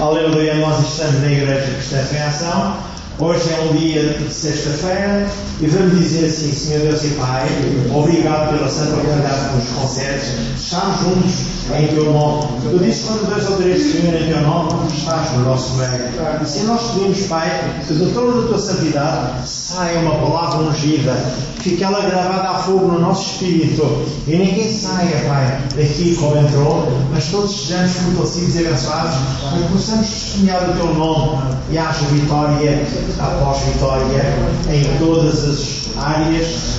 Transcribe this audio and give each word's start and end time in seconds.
Aleluia, 0.00 0.54
nós 0.54 0.78
estamos 0.92 1.20
na 1.22 1.32
Igreja 1.32 1.72
Cristã 1.72 2.04
de 2.04 2.14
Reação. 2.14 2.76
Hoje 3.20 3.50
é 3.52 3.68
um 3.68 3.76
dia 3.76 4.14
de 4.14 4.32
sexta-feira 4.32 5.28
e 5.60 5.66
vamos 5.66 5.98
dizer 5.98 6.26
assim, 6.26 6.52
Senhor 6.52 6.82
Deus 6.82 7.02
e 7.02 7.08
Pai, 7.16 7.48
obrigado 7.92 8.56
pela 8.56 8.68
santa 8.70 8.92
oportunidade 8.92 9.48
que 9.48 9.56
nos 9.56 9.68
concedes. 9.70 10.28
Estamos 10.56 11.00
juntos 11.00 11.34
em 11.76 11.88
Teu 11.88 12.12
nome. 12.12 12.46
Tu 12.62 12.78
disse 12.78 13.08
quando 13.08 13.28
dois 13.28 13.50
ou 13.50 13.56
três 13.56 13.82
se 13.82 13.98
em 13.98 14.32
Teu 14.32 14.40
nome, 14.42 14.70
estás 14.96 15.32
no 15.32 15.46
nosso 15.46 15.74
meio. 15.74 15.90
E 15.90 16.42
assim 16.42 16.62
nós 16.66 16.92
pedimos, 16.92 17.26
Pai, 17.26 17.82
que 17.88 17.94
do 17.94 18.08
trono 18.12 18.42
da 18.42 18.48
Tua 18.50 18.58
santidade 18.58 19.48
saia 19.48 19.98
uma 19.98 20.14
palavra 20.14 20.68
ungida, 20.68 21.12
fique 21.58 21.82
ela 21.82 22.00
gravada 22.02 22.50
a 22.50 22.54
fogo 22.54 22.86
no 22.86 23.00
nosso 23.00 23.32
espírito 23.32 24.06
e 24.28 24.36
ninguém 24.36 24.72
saia, 24.72 25.24
Pai, 25.26 25.60
daqui 25.74 26.14
como 26.14 26.36
entrou, 26.36 26.86
mas 27.10 27.26
todos 27.26 27.66
sejamos 27.66 27.90
fortalecidos 27.96 28.54
e 28.54 28.58
abençoados, 28.64 29.14
que 29.52 29.72
possamos 29.72 30.08
testemunhar 30.08 30.70
o 30.70 30.72
Teu 30.74 30.94
nome 30.94 31.58
e 31.72 31.76
haja 31.76 32.06
vitória 32.12 32.86
após 33.18 33.58
vitória 33.64 34.22
em 34.70 34.98
todas 34.98 35.44
as 35.44 35.88
áreas 35.96 36.78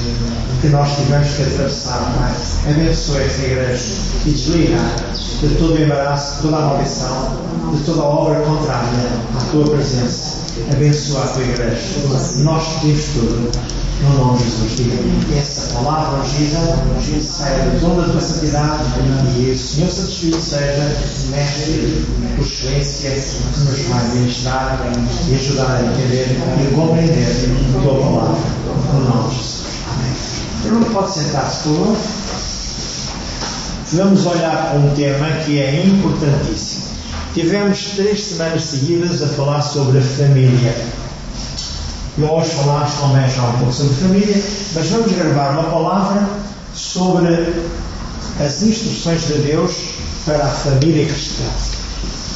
que 0.62 0.68
nós 0.68 0.96
tivemos 0.96 1.30
que 1.30 1.44
atravessar. 1.44 2.14
Pai, 2.18 2.72
abençoa 2.72 3.22
esta 3.22 3.42
igreja 3.44 3.84
e 4.26 4.30
desliga 4.32 4.78
de 5.42 5.56
todo 5.56 5.74
o 5.74 5.82
embaraço, 5.82 6.36
de 6.36 6.42
toda 6.44 6.58
a 6.58 6.62
maldição, 6.62 7.38
de 7.74 7.84
toda 7.84 8.02
a 8.02 8.06
obra 8.06 8.40
contrária 8.42 8.88
à 9.38 9.52
tua 9.52 9.70
presença. 9.70 10.40
Abençoa 10.72 11.24
a 11.24 11.28
tua 11.28 11.44
igreja. 11.44 11.82
Nós 12.44 12.68
pedimos 12.82 13.06
tudo. 13.14 13.52
No 14.02 14.18
nome 14.18 14.38
de 14.38 14.46
Jesus, 14.46 14.76
diga 14.78 15.38
essa 15.38 15.74
palavra 15.74 16.22
ungida, 16.22 16.60
ungida 16.96 17.22
saia 17.22 17.70
do 17.70 17.82
dom 17.82 18.02
da 18.02 18.08
tua 18.08 18.22
santidade 18.22 18.84
e 19.38 19.52
o 19.52 19.58
Senhor 19.58 19.92
Santo 19.92 20.10
Espírito 20.10 20.42
seja 20.42 20.96
mestre 21.32 22.06
por 22.38 22.46
excelência 22.46 23.12
que 23.54 23.60
nos 23.60 23.80
vai 23.88 24.08
ministrar 24.16 24.80
e 25.28 25.36
ajudar 25.36 25.76
a 25.76 25.82
entender 25.82 26.28
e 26.30 26.68
a 26.68 26.76
compreender 26.76 27.28
a 27.78 27.82
tua 27.82 28.00
palavra. 28.00 28.38
No 28.94 29.00
nome 29.02 29.30
de 29.30 29.36
Jesus. 29.36 29.66
Amém. 29.92 30.14
Então, 30.66 30.94
pode 30.94 31.12
sentar-se, 31.12 31.64
por 31.64 31.76
favor. 31.76 31.98
Vamos 33.92 34.26
olhar 34.28 34.70
para 34.70 34.80
um 34.80 34.96
tema 34.96 35.28
que 35.44 35.60
é 35.60 35.84
importantíssimo. 35.84 36.84
Tivemos 37.34 37.80
três 37.96 38.24
semanas 38.24 38.64
seguidas 38.64 39.22
a 39.24 39.28
falar 39.28 39.62
sobre 39.62 39.98
a 39.98 40.02
família. 40.02 40.99
Hoje 42.22 42.50
falámos 42.50 42.92
também 42.96 43.30
já 43.30 43.44
um 43.44 43.58
pouco 43.60 43.72
sobre 43.72 43.96
família, 43.96 44.44
mas 44.76 44.90
vamos 44.90 45.10
gravar 45.14 45.52
uma 45.52 45.64
palavra 45.72 46.28
sobre 46.74 47.54
as 48.46 48.62
instruções 48.62 49.26
de 49.28 49.34
Deus 49.36 49.72
para 50.26 50.44
a 50.44 50.50
família 50.50 51.06
cristã. 51.06 51.46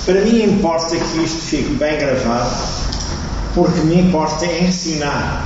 Para 0.06 0.22
mim 0.22 0.42
importa 0.42 0.96
que 0.96 1.24
isto 1.24 1.42
fique 1.42 1.74
bem 1.76 1.98
gravado, 1.98 2.56
porque 3.54 3.82
me 3.82 4.00
importa 4.00 4.46
ensinar, 4.46 5.46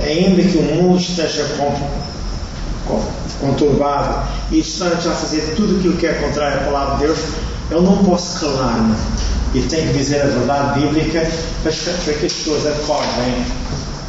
ainda 0.00 0.42
que 0.42 0.58
o 0.58 0.62
mundo 0.62 0.98
esteja 0.98 1.46
conturbado 3.40 4.28
e 4.50 4.58
estejamos 4.58 5.06
a 5.06 5.10
fazer 5.12 5.54
tudo 5.54 5.78
aquilo 5.78 5.96
que 5.96 6.06
é 6.06 6.14
contrário 6.14 6.60
à 6.60 6.64
palavra 6.64 6.94
de 6.96 7.04
Deus, 7.04 7.18
eu 7.70 7.82
não 7.82 7.98
posso 7.98 8.40
calar-me 8.40 8.96
e 9.54 9.60
tenho 9.62 9.92
que 9.92 9.98
dizer 9.98 10.22
a 10.22 10.26
verdade 10.26 10.80
bíblica 10.80 11.30
para 11.62 11.72
que 11.72 12.26
as 12.26 12.32
pessoas 12.32 12.66
acordem 12.66 13.44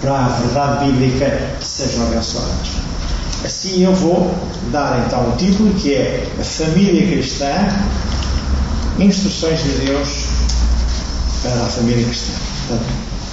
para 0.01 0.25
a 0.25 0.29
verdade 0.29 0.85
bíblica 0.85 1.55
e 1.61 1.65
sejam 1.65 2.07
abençoadas. 2.07 2.67
Assim 3.43 3.83
eu 3.83 3.93
vou 3.93 4.33
dar 4.71 5.03
então 5.05 5.29
o 5.29 5.35
título 5.35 5.73
que 5.75 5.93
é 5.93 6.25
A 6.39 6.43
Família 6.43 7.05
Cristã, 7.07 7.51
Instruções 8.99 9.61
de 9.63 9.69
Deus 9.85 10.27
para 11.41 11.61
a 11.61 11.65
Família 11.65 12.05
Cristã. 12.05 12.31
Portanto, 12.67 12.89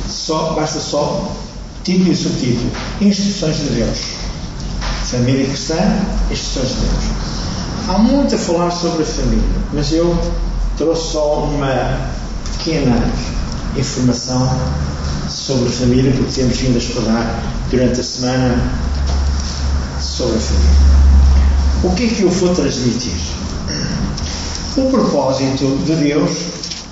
só, 0.09 0.55
basta 0.55 0.81
só 0.81 1.31
título 1.85 2.13
e 2.13 2.17
subtítulo. 2.17 2.71
Instruções 3.01 3.57
de 3.57 3.69
Deus. 3.71 3.99
Família 5.05 5.47
Cristã, 5.47 5.77
Instruções 6.31 6.71
de 6.71 6.75
Deus. 6.75 7.05
Há 7.89 7.99
muito 7.99 8.35
a 8.35 8.39
falar 8.39 8.71
sobre 8.71 9.03
a 9.03 9.07
família, 9.07 9.49
mas 9.73 9.93
eu 9.93 10.17
trouxe 10.81 11.13
só 11.13 11.45
uma 11.45 12.09
pequena 12.57 12.97
informação 13.77 14.49
sobre 15.29 15.69
a 15.69 15.73
família, 15.73 16.11
porque 16.11 16.41
temos 16.41 16.57
vindo 16.57 16.77
a 16.77 16.79
estudar 16.79 17.43
durante 17.71 18.01
a 18.01 18.03
semana 18.03 18.73
sobre 20.01 20.39
a 20.39 20.41
família. 20.41 20.71
O 21.85 21.91
que 21.95 22.05
é 22.05 22.09
que 22.09 22.23
eu 22.23 22.31
vou 22.31 22.55
transmitir? 22.55 23.13
O 24.79 24.89
propósito 24.89 25.67
de 25.85 25.97
Deus 25.97 26.31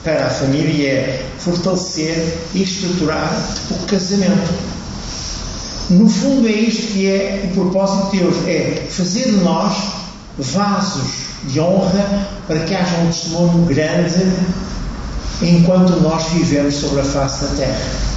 para 0.05 0.27
a 0.27 0.31
família 0.31 0.87
é 0.87 1.27
fortalecer 1.39 2.47
e 2.55 2.65
estruturar 2.65 3.43
o 3.71 3.87
casamento. 3.87 4.53
No 5.89 6.07
fundo 6.11 6.47
é 6.47 6.53
isto 6.53 6.93
que 6.93 7.07
é 7.07 7.51
o 7.51 7.55
propósito 7.55 8.11
de 8.11 8.19
Deus, 8.19 8.37
é 8.47 8.87
fazer 8.91 9.31
de 9.31 9.37
nós 9.39 9.75
vasos 10.39 11.29
de 11.45 11.61
honra 11.61 12.29
para 12.47 12.61
que 12.61 12.75
haja 12.75 12.97
um 13.03 13.07
testemunho 13.07 13.65
grande 13.67 14.33
enquanto 15.43 16.01
nós 16.01 16.25
vivemos 16.33 16.75
sobre 16.75 17.01
a 17.01 17.05
face 17.05 17.45
da 17.45 17.57
terra. 17.57 18.09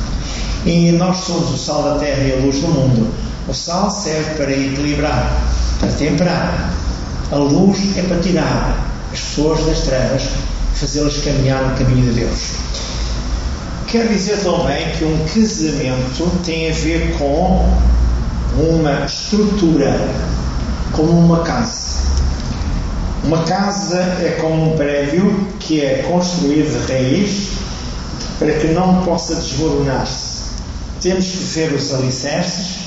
E 0.65 0.91
nós 0.91 1.17
somos 1.17 1.49
o 1.51 1.57
sal 1.57 1.83
da 1.83 1.99
terra 1.99 2.21
e 2.21 2.33
a 2.33 2.45
luz 2.45 2.59
do 2.59 2.67
mundo. 2.67 3.11
O 3.47 3.53
sal 3.53 3.89
serve 3.89 4.35
para 4.35 4.51
equilibrar, 4.51 5.31
para 5.79 5.89
temperar. 5.93 6.73
A 7.31 7.35
luz 7.35 7.97
é 7.97 8.03
para 8.03 8.19
tirar 8.19 8.87
as 9.11 9.19
pessoas 9.19 9.65
das 9.65 9.79
trevas, 9.79 10.23
fazê-las 10.75 11.17
caminhar 11.17 11.63
no 11.63 11.77
caminho 11.77 12.13
de 12.13 12.19
Deus. 12.19 12.55
Quer 13.87 14.07
dizer 14.07 14.37
também 14.37 14.89
que 14.97 15.03
um 15.03 15.17
casamento 15.25 16.43
tem 16.45 16.69
a 16.69 16.73
ver 16.73 17.15
com 17.17 17.67
uma 18.57 19.05
estrutura, 19.05 19.99
como 20.93 21.11
uma 21.11 21.39
casa. 21.39 21.90
Uma 23.23 23.43
casa 23.43 23.97
é 23.97 24.37
como 24.41 24.73
um 24.73 24.77
prédio 24.77 25.47
que 25.59 25.79
é 25.79 26.03
construído 26.09 26.87
de 26.87 26.91
raiz 26.91 27.49
para 28.39 28.51
que 28.53 28.67
não 28.67 29.03
possa 29.03 29.35
desmoronar-se. 29.35 30.41
Temos 30.99 31.25
que 31.25 31.37
ver 31.37 31.73
os 31.73 31.93
alicerces, 31.93 32.77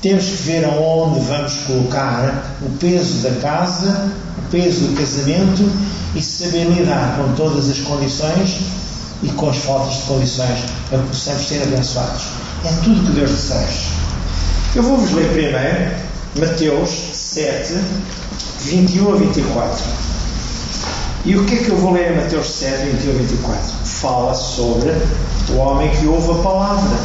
temos 0.00 0.24
que 0.24 0.42
ver 0.44 0.64
aonde 0.64 1.18
vamos 1.20 1.54
colocar 1.66 2.56
o 2.62 2.70
peso 2.78 3.22
da 3.22 3.30
casa, 3.40 4.12
o 4.38 4.50
peso 4.50 4.86
do 4.86 4.96
casamento 4.96 5.68
e 6.14 6.22
saber 6.22 6.66
lidar 6.66 7.16
com 7.16 7.34
todas 7.34 7.68
as 7.68 7.78
condições 7.78 8.58
e 9.24 9.28
com 9.30 9.50
as 9.50 9.56
faltas 9.56 9.94
de 9.94 10.02
condições 10.02 10.60
para 10.88 10.98
que 11.00 11.08
possamos 11.08 11.48
ser 11.48 11.62
abençoados. 11.64 12.22
É 12.64 12.68
tudo 12.84 13.06
que 13.06 13.12
Deus 13.12 13.30
deseja. 13.30 13.88
Eu 14.76 14.84
vou-vos 14.84 15.10
ler 15.10 15.28
primeiro 15.30 15.94
Mateus 16.38 16.90
7, 17.12 17.74
21 18.64 19.12
a 19.12 19.16
24. 19.16 19.84
E 21.26 21.36
o 21.36 21.44
que 21.44 21.54
é 21.54 21.58
que 21.58 21.68
eu 21.70 21.76
vou 21.76 21.92
ler 21.92 22.12
em 22.12 22.16
Mateus 22.16 22.46
7, 22.46 22.86
21 22.90 23.10
a 23.10 23.14
24? 23.14 23.62
Fala 23.84 24.34
sobre 24.34 24.90
o 25.50 25.56
homem 25.56 25.90
que 25.90 26.06
ouve 26.06 26.30
a 26.30 26.42
palavra. 26.42 26.98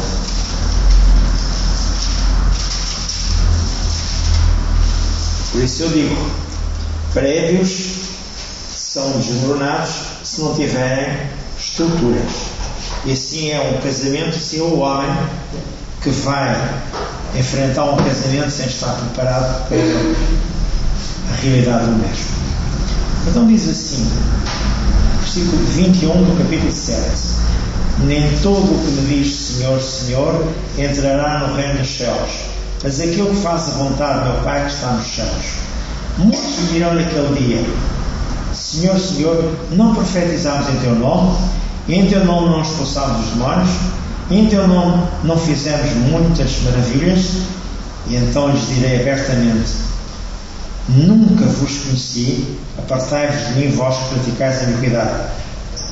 Por 5.52 5.62
isso 5.62 5.82
eu 5.82 5.88
digo: 5.90 6.16
prédios 7.12 8.00
são 8.74 9.10
desmoronados 9.12 9.90
se 10.24 10.40
não 10.40 10.54
tiverem 10.54 11.28
estruturas. 11.58 12.30
E 13.04 13.12
assim 13.12 13.50
é 13.50 13.60
um 13.60 13.80
casamento, 13.82 14.36
assim 14.36 14.60
é 14.60 14.62
o 14.62 14.78
homem 14.78 15.10
que 16.02 16.10
vai 16.10 16.54
enfrentar 17.38 17.84
um 17.84 17.96
casamento 17.96 18.50
sem 18.50 18.66
estar 18.66 18.92
preparado 18.92 19.68
para 19.68 19.76
a 21.30 21.40
realidade 21.42 21.86
do 21.86 21.92
mesmo. 21.92 22.40
Então 23.28 23.46
diz 23.46 23.68
assim, 23.68 24.10
versículo 25.20 25.64
21 25.66 26.24
do 26.24 26.38
capítulo 26.38 26.72
7: 26.72 27.00
Nem 28.04 28.28
todo 28.42 28.64
o 28.64 28.84
que 28.84 28.90
me 28.92 29.22
diz 29.22 29.34
Senhor, 29.34 29.80
Senhor 29.80 30.46
entrará 30.78 31.46
no 31.46 31.54
reino 31.54 31.78
dos 31.78 31.98
céus, 31.98 32.30
mas 32.82 33.00
aquele 33.00 33.30
que 33.30 33.36
faz 33.36 33.68
a 33.68 33.72
vontade 33.72 34.20
do 34.20 34.32
meu 34.32 34.42
Pai 34.42 34.64
que 34.64 34.72
está 34.72 34.92
nos 34.92 35.06
céus. 35.06 35.60
Muitos 36.18 36.70
dirão 36.72 36.94
naquele 36.94 37.38
dia: 37.38 37.64
Senhor, 38.54 38.98
Senhor, 38.98 39.54
não 39.72 39.94
profetizámos 39.94 40.68
em 40.68 40.76
teu 40.78 40.94
nome, 40.94 41.36
em 41.88 42.06
teu 42.06 42.24
nome 42.24 42.50
não 42.50 42.62
expulsámos 42.62 43.26
os 43.26 43.32
demónios, 43.32 43.70
e 44.30 44.38
em 44.38 44.46
teu 44.46 44.66
nome 44.66 45.02
não 45.24 45.36
fizemos 45.36 45.92
muitas 46.10 46.62
maravilhas, 46.62 47.20
e 48.08 48.16
então 48.16 48.48
lhes 48.48 48.66
direi 48.68 49.00
abertamente: 49.00 49.89
Nunca 50.88 51.44
vos 51.44 51.78
conheci, 51.84 52.56
apartai-vos 52.78 53.48
de 53.48 53.60
mim, 53.60 53.70
vós 53.76 53.96
que 53.96 54.14
praticais 54.14 54.60
a 54.60 54.64
iniquidade. 54.64 55.30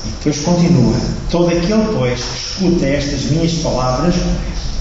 E 0.05 0.09
depois 0.11 0.41
continua: 0.41 0.95
Todo 1.31 1.49
aquele, 1.49 1.95
pois, 1.95 2.21
que 2.21 2.37
escuta 2.37 2.87
estas 2.87 3.25
minhas 3.31 3.53
palavras 3.55 4.15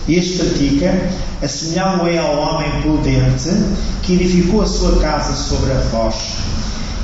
e 0.07 0.17
as 0.17 0.27
pratica, 0.27 1.09
assemelhá-lo-ei 1.43 2.17
ao 2.17 2.37
homem 2.37 2.81
prudente 2.81 3.49
que 4.03 4.13
edificou 4.13 4.61
a 4.61 4.65
sua 4.65 4.97
casa 4.99 5.33
sobre 5.33 5.71
a 5.71 5.81
rocha. 5.91 6.37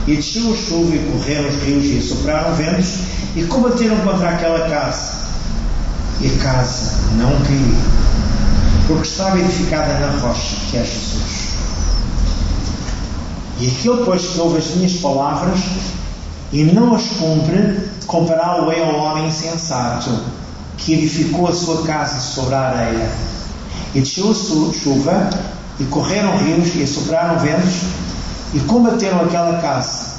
E 0.07 0.15
desceu 0.15 0.53
a 0.53 0.55
chuva 0.55 0.95
e 0.95 1.11
correram 1.11 1.49
os 1.49 1.63
rios 1.63 1.85
e 1.85 2.01
sopraram 2.01 2.55
ventos 2.55 2.99
e 3.35 3.43
combateram 3.43 3.97
contra 3.97 4.29
aquela 4.29 4.69
casa. 4.69 5.23
E 6.21 6.27
a 6.27 6.43
casa 6.43 6.91
não 7.17 7.31
caiu, 7.41 7.75
porque 8.87 9.07
estava 9.07 9.39
edificada 9.39 9.93
na 9.99 10.19
rocha, 10.19 10.55
que 10.69 10.77
é 10.77 10.83
Jesus. 10.83 11.32
E 13.59 13.67
aquele, 13.67 14.03
pois, 14.03 14.21
que 14.21 14.39
ouve 14.39 14.57
as 14.57 14.67
minhas 14.75 14.93
palavras 14.93 15.59
e 16.51 16.63
não 16.63 16.95
as 16.95 17.03
cumpre, 17.19 17.89
compará-lo-ei 18.07 18.83
ao 18.83 18.95
homem 18.95 19.27
insensato, 19.27 20.09
que 20.77 20.93
edificou 20.93 21.47
a 21.47 21.53
sua 21.53 21.83
casa 21.83 22.19
sobre 22.19 22.55
a 22.55 22.61
areia. 22.61 23.09
E 23.95 23.99
desceu 23.99 24.31
a 24.31 24.33
chuva, 24.73 25.29
e 25.79 25.83
correram 25.85 26.37
rios, 26.37 26.75
e 26.75 26.85
sopraram 26.85 27.39
ventos, 27.39 27.73
e 28.53 28.59
combateram 28.61 29.21
aquela 29.21 29.59
casa. 29.59 30.13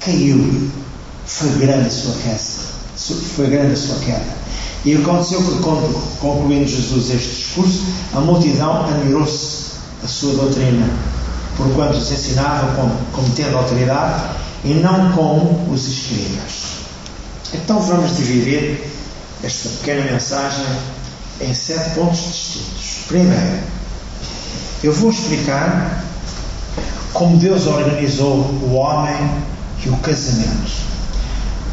Caiu. 0.00 0.70
Foi 1.24 1.50
grande 1.58 1.88
a 1.88 1.90
sua. 1.90 2.14
Foi 3.36 3.48
grande 3.48 3.72
a 3.72 3.76
sua 3.76 3.96
queda. 3.96 4.36
E 4.84 4.94
aconteceu 4.94 5.42
que, 5.42 5.58
concluindo 6.20 6.68
Jesus 6.68 7.10
este 7.10 7.28
discurso, 7.28 7.82
a 8.14 8.20
multidão 8.20 8.84
admirou-se 8.84 9.72
da 10.00 10.06
sua 10.06 10.34
doutrina, 10.34 10.88
porquanto 11.56 12.00
se 12.00 12.14
ensinava 12.14 12.74
como, 12.76 12.94
como 13.12 13.30
tendo 13.30 13.56
autoridade 13.56 14.22
e 14.64 14.74
não 14.74 15.12
como 15.12 15.72
os 15.72 15.86
escribas. 15.86 16.76
Então 17.54 17.80
vamos 17.80 18.16
dividir 18.16 18.90
esta 19.42 19.68
pequena 19.68 20.12
mensagem 20.12 20.64
em 21.40 21.54
sete 21.54 21.90
pontos 21.90 22.18
distintos. 22.18 23.04
Primeiro, 23.08 23.58
eu 24.82 24.92
vou 24.92 25.10
explicar 25.10 26.04
como 27.12 27.36
Deus 27.38 27.66
organizou 27.66 28.38
o 28.38 28.74
homem 28.74 29.16
e 29.84 29.88
o 29.88 29.96
casamento. 29.98 30.72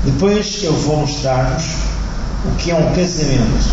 Depois 0.06 0.64
eu 0.64 0.74
vou 0.74 0.98
mostrar-vos 0.98 1.66
o 2.46 2.56
que 2.58 2.72
é 2.72 2.76
um 2.76 2.94
casamento. 2.94 3.70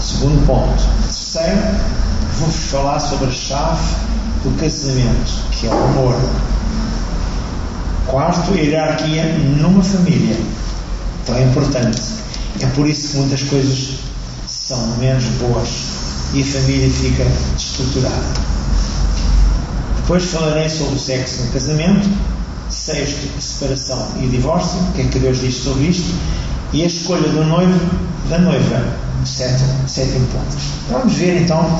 Segundo 0.00 0.46
ponto. 0.46 0.82
Terceiro, 1.02 1.60
vou-vos 2.38 2.70
falar 2.70 3.00
sobre 3.00 3.28
a 3.28 3.32
chave 3.32 3.94
do 4.42 4.56
casamento, 4.58 5.50
que 5.52 5.66
é 5.66 5.70
o 5.70 5.84
amor. 5.84 6.16
Quarto, 8.06 8.52
a 8.52 8.56
hierarquia 8.56 9.24
numa 9.60 9.82
família. 9.82 10.36
Então 11.22 11.36
é 11.36 11.44
importante. 11.44 12.00
É 12.60 12.66
por 12.68 12.88
isso 12.88 13.08
que 13.08 13.16
muitas 13.18 13.42
coisas 13.42 13.98
são 14.46 14.96
menos 14.96 15.24
boas 15.40 15.68
e 16.34 16.42
a 16.42 16.44
família 16.44 16.90
fica 16.90 17.24
destruturada. 17.56 18.48
Depois 19.96 20.24
falarei 20.24 20.68
sobre 20.70 20.94
o 20.94 20.98
sexo 20.98 21.42
no 21.44 21.52
casamento. 21.52 22.08
Sexto, 22.70 23.28
a 23.36 23.40
separação 23.40 24.08
e 24.22 24.26
divórcio. 24.26 24.78
O 24.80 24.92
que 24.92 25.02
é 25.02 25.04
que 25.04 25.18
Deus 25.18 25.40
diz 25.40 25.54
sobre 25.56 25.84
isto? 25.84 26.14
E 26.72 26.82
a 26.82 26.86
escolha 26.86 27.28
do 27.28 27.44
noivo, 27.44 27.90
da 28.28 28.38
noiva. 28.38 28.96
Sétimo, 29.24 29.86
sétimo 29.86 30.26
ponto. 30.28 30.56
Vamos 30.90 31.14
ver 31.14 31.42
então, 31.42 31.78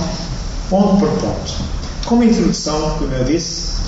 ponto 0.68 0.98
por 0.98 1.08
ponto. 1.20 1.77
Como 2.08 2.24
introdução, 2.24 2.96
como 2.98 3.12
eu 3.12 3.22
disse, 3.24 3.82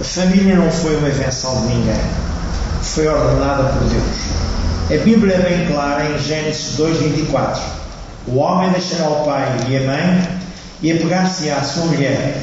a 0.00 0.04
família 0.04 0.56
não 0.56 0.70
foi 0.70 0.96
uma 0.96 1.10
invenção 1.10 1.60
de 1.60 1.74
ninguém. 1.74 2.00
Foi 2.80 3.06
ordenada 3.06 3.64
por 3.64 3.86
Deus. 3.86 4.98
A 4.98 5.04
Bíblia 5.04 5.34
é 5.34 5.42
bem 5.42 5.66
clara 5.66 6.08
em 6.08 6.18
Gênesis 6.18 6.78
2,24. 6.78 7.60
O 8.28 8.36
homem 8.38 8.70
deixará 8.70 9.10
o 9.10 9.26
pai 9.26 9.46
e 9.68 9.76
a 9.76 9.80
mãe 9.82 10.40
e 10.80 10.90
apegar-se 10.90 11.50
à 11.50 11.62
sua 11.62 11.84
mulher. 11.84 12.42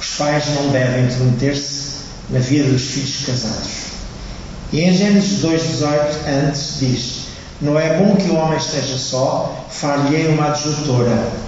Os 0.00 0.14
pais 0.14 0.44
não 0.54 0.68
devem 0.68 1.06
intrometer-se 1.06 2.04
na 2.30 2.38
vida 2.38 2.70
dos 2.70 2.82
filhos 2.82 3.26
casados. 3.26 3.70
E 4.72 4.80
em 4.80 4.96
Gênesis 4.96 5.42
2,18, 5.42 6.46
antes 6.46 6.76
diz: 6.78 7.21
Não 7.62 7.78
é 7.78 7.96
bom 7.96 8.16
que 8.16 8.28
o 8.28 8.34
homem 8.34 8.58
esteja 8.58 8.98
só, 8.98 9.66
far-lhe 9.70 10.26
uma 10.28 10.48
adjutora 10.48 11.42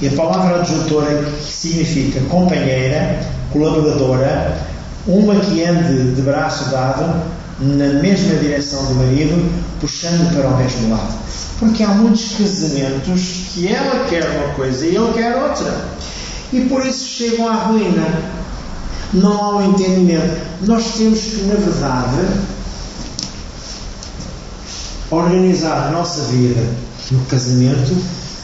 e 0.00 0.08
a 0.08 0.12
palavra 0.12 0.60
adjutora 0.60 1.24
significa 1.40 2.20
companheira, 2.28 3.20
colaboradora, 3.52 4.58
uma 5.06 5.36
que 5.36 5.62
ande 5.62 6.14
de 6.14 6.20
braço 6.22 6.70
dado 6.70 7.22
na 7.60 7.86
mesma 8.02 8.34
direção 8.36 8.84
do 8.86 8.96
marido, 8.96 9.50
puxando 9.80 10.34
para 10.34 10.48
o 10.48 10.56
mesmo 10.56 10.90
lado. 10.90 11.14
Porque 11.60 11.82
há 11.84 11.88
muitos 11.88 12.36
casamentos 12.36 13.46
que 13.54 13.68
ela 13.68 14.04
quer 14.10 14.28
uma 14.28 14.54
coisa 14.54 14.84
e 14.84 14.96
ele 14.96 15.12
quer 15.14 15.36
outra. 15.36 15.72
E 16.52 16.60
por 16.62 16.84
isso 16.84 17.06
chegam 17.06 17.48
à 17.48 17.54
ruína. 17.54 18.06
Não 19.12 19.32
há 19.32 19.56
um 19.56 19.70
entendimento. 19.70 20.38
Nós 20.62 20.96
temos 20.98 21.20
que, 21.20 21.42
na 21.44 21.54
verdade, 21.54 22.16
organizar 25.14 25.88
a 25.88 25.90
nossa 25.90 26.22
vida 26.24 26.62
no 27.10 27.24
casamento 27.26 27.94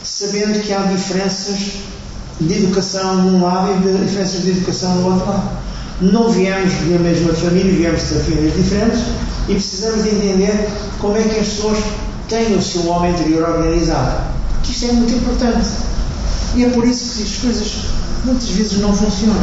sabendo 0.03 0.59
que 0.61 0.73
há 0.73 0.81
diferenças 0.83 1.57
de 2.39 2.53
educação 2.53 3.23
num 3.23 3.43
lado 3.43 3.71
e 3.71 4.05
diferenças 4.05 4.41
de 4.43 4.51
educação 4.51 4.95
no 4.95 5.13
outro 5.13 5.27
lado. 5.27 5.49
Não 6.01 6.29
viemos 6.29 6.73
da 6.73 6.99
mesma 6.99 7.33
família, 7.33 7.71
viemos 7.71 8.01
de 8.01 8.07
famílias 8.07 8.55
diferentes 8.55 8.99
e 9.47 9.53
precisamos 9.53 10.03
de 10.03 10.09
entender 10.09 10.67
como 10.99 11.17
é 11.17 11.21
que 11.21 11.39
as 11.39 11.47
pessoas 11.47 11.77
têm 12.27 12.55
o 12.55 12.61
seu 12.61 12.87
homem 12.87 13.11
interior 13.11 13.49
organizado. 13.49 14.21
Isto 14.67 14.85
é 14.85 14.91
muito 14.93 15.13
importante. 15.13 15.67
E 16.55 16.65
é 16.65 16.69
por 16.69 16.85
isso 16.85 17.17
que 17.17 17.23
as 17.23 17.35
coisas 17.37 17.71
muitas 18.25 18.49
vezes 18.49 18.79
não 18.79 18.93
funcionam. 18.93 19.41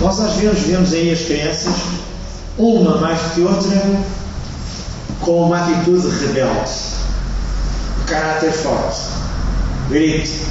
Nós 0.00 0.20
às 0.20 0.34
vezes 0.34 0.60
vemos 0.60 0.92
aí 0.92 1.10
as 1.10 1.20
crianças, 1.20 1.74
uma 2.56 2.98
mais 2.98 3.20
do 3.20 3.30
que 3.30 3.40
outra, 3.40 4.00
com 5.20 5.46
uma 5.46 5.58
atitude 5.58 6.08
rebelde, 6.26 6.70
caráter 8.06 8.52
forte 8.52 9.18
grite, 9.88 10.42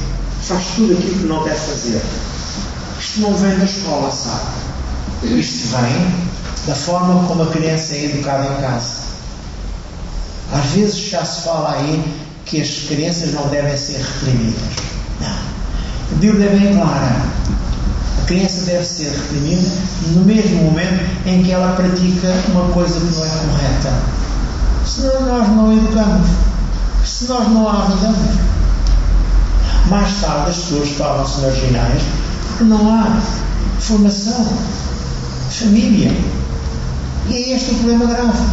faz 0.41 0.65
tudo 0.75 0.93
aquilo 0.93 1.19
que 1.19 1.25
não 1.25 1.43
deve 1.43 1.57
fazer. 1.57 2.01
Isto 2.99 3.21
não 3.21 3.33
vem 3.35 3.57
da 3.57 3.65
escola, 3.65 4.11
sabe? 4.11 5.39
Isto 5.39 5.77
vem 5.77 6.27
da 6.67 6.75
forma 6.75 7.27
como 7.27 7.43
a 7.43 7.47
criança 7.47 7.93
é 7.93 8.05
educada 8.05 8.45
em 8.45 8.61
casa. 8.61 9.07
Às 10.53 10.65
vezes 10.71 10.97
já 11.09 11.23
se 11.23 11.41
fala 11.41 11.73
aí 11.73 12.03
que 12.45 12.61
as 12.61 12.69
crianças 12.87 13.33
não 13.33 13.47
devem 13.49 13.77
ser 13.77 13.97
reprimidas. 13.97 14.61
Não. 15.21 15.27
A 15.27 16.15
Bíblia 16.19 16.47
é 16.47 16.55
bem 16.55 16.75
clara. 16.75 17.25
A 18.21 18.25
criança 18.25 18.65
deve 18.65 18.85
ser 18.85 19.09
reprimida 19.09 19.69
no 20.13 20.21
mesmo 20.21 20.63
momento 20.63 21.05
em 21.25 21.43
que 21.43 21.51
ela 21.51 21.75
pratica 21.75 22.33
uma 22.49 22.69
coisa 22.73 22.99
que 22.99 23.05
não 23.05 23.25
é 23.25 23.29
correta. 23.29 24.26
Senão 24.87 25.21
nós 25.21 25.47
não 25.49 25.77
educamos. 25.77 26.27
Se 27.05 27.25
nós 27.25 27.47
não 27.49 27.67
a 27.67 27.83
ajudamos. 27.83 28.37
Mais 29.89 30.21
tarde 30.21 30.49
as 30.49 30.57
pessoas 30.57 30.89
tornam-se 30.97 31.41
marginais 31.41 32.01
porque 32.57 32.63
não 32.63 32.89
há 32.91 33.21
formação, 33.79 34.47
família. 35.51 36.11
E 37.29 37.33
é 37.33 37.55
este 37.55 37.71
o 37.71 37.75
problema 37.75 38.05
grave. 38.05 38.43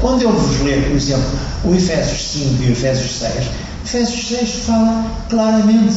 Quando 0.00 0.22
eu 0.22 0.32
vos 0.32 0.60
ler, 0.60 0.88
por 0.88 0.96
exemplo, 0.96 1.30
o 1.64 1.74
Efésios 1.74 2.32
5 2.32 2.62
e 2.62 2.66
o 2.66 2.72
Efésios 2.72 3.18
6, 3.18 3.46
Efésios 3.84 4.28
6 4.28 4.50
fala 4.66 5.04
claramente 5.28 5.96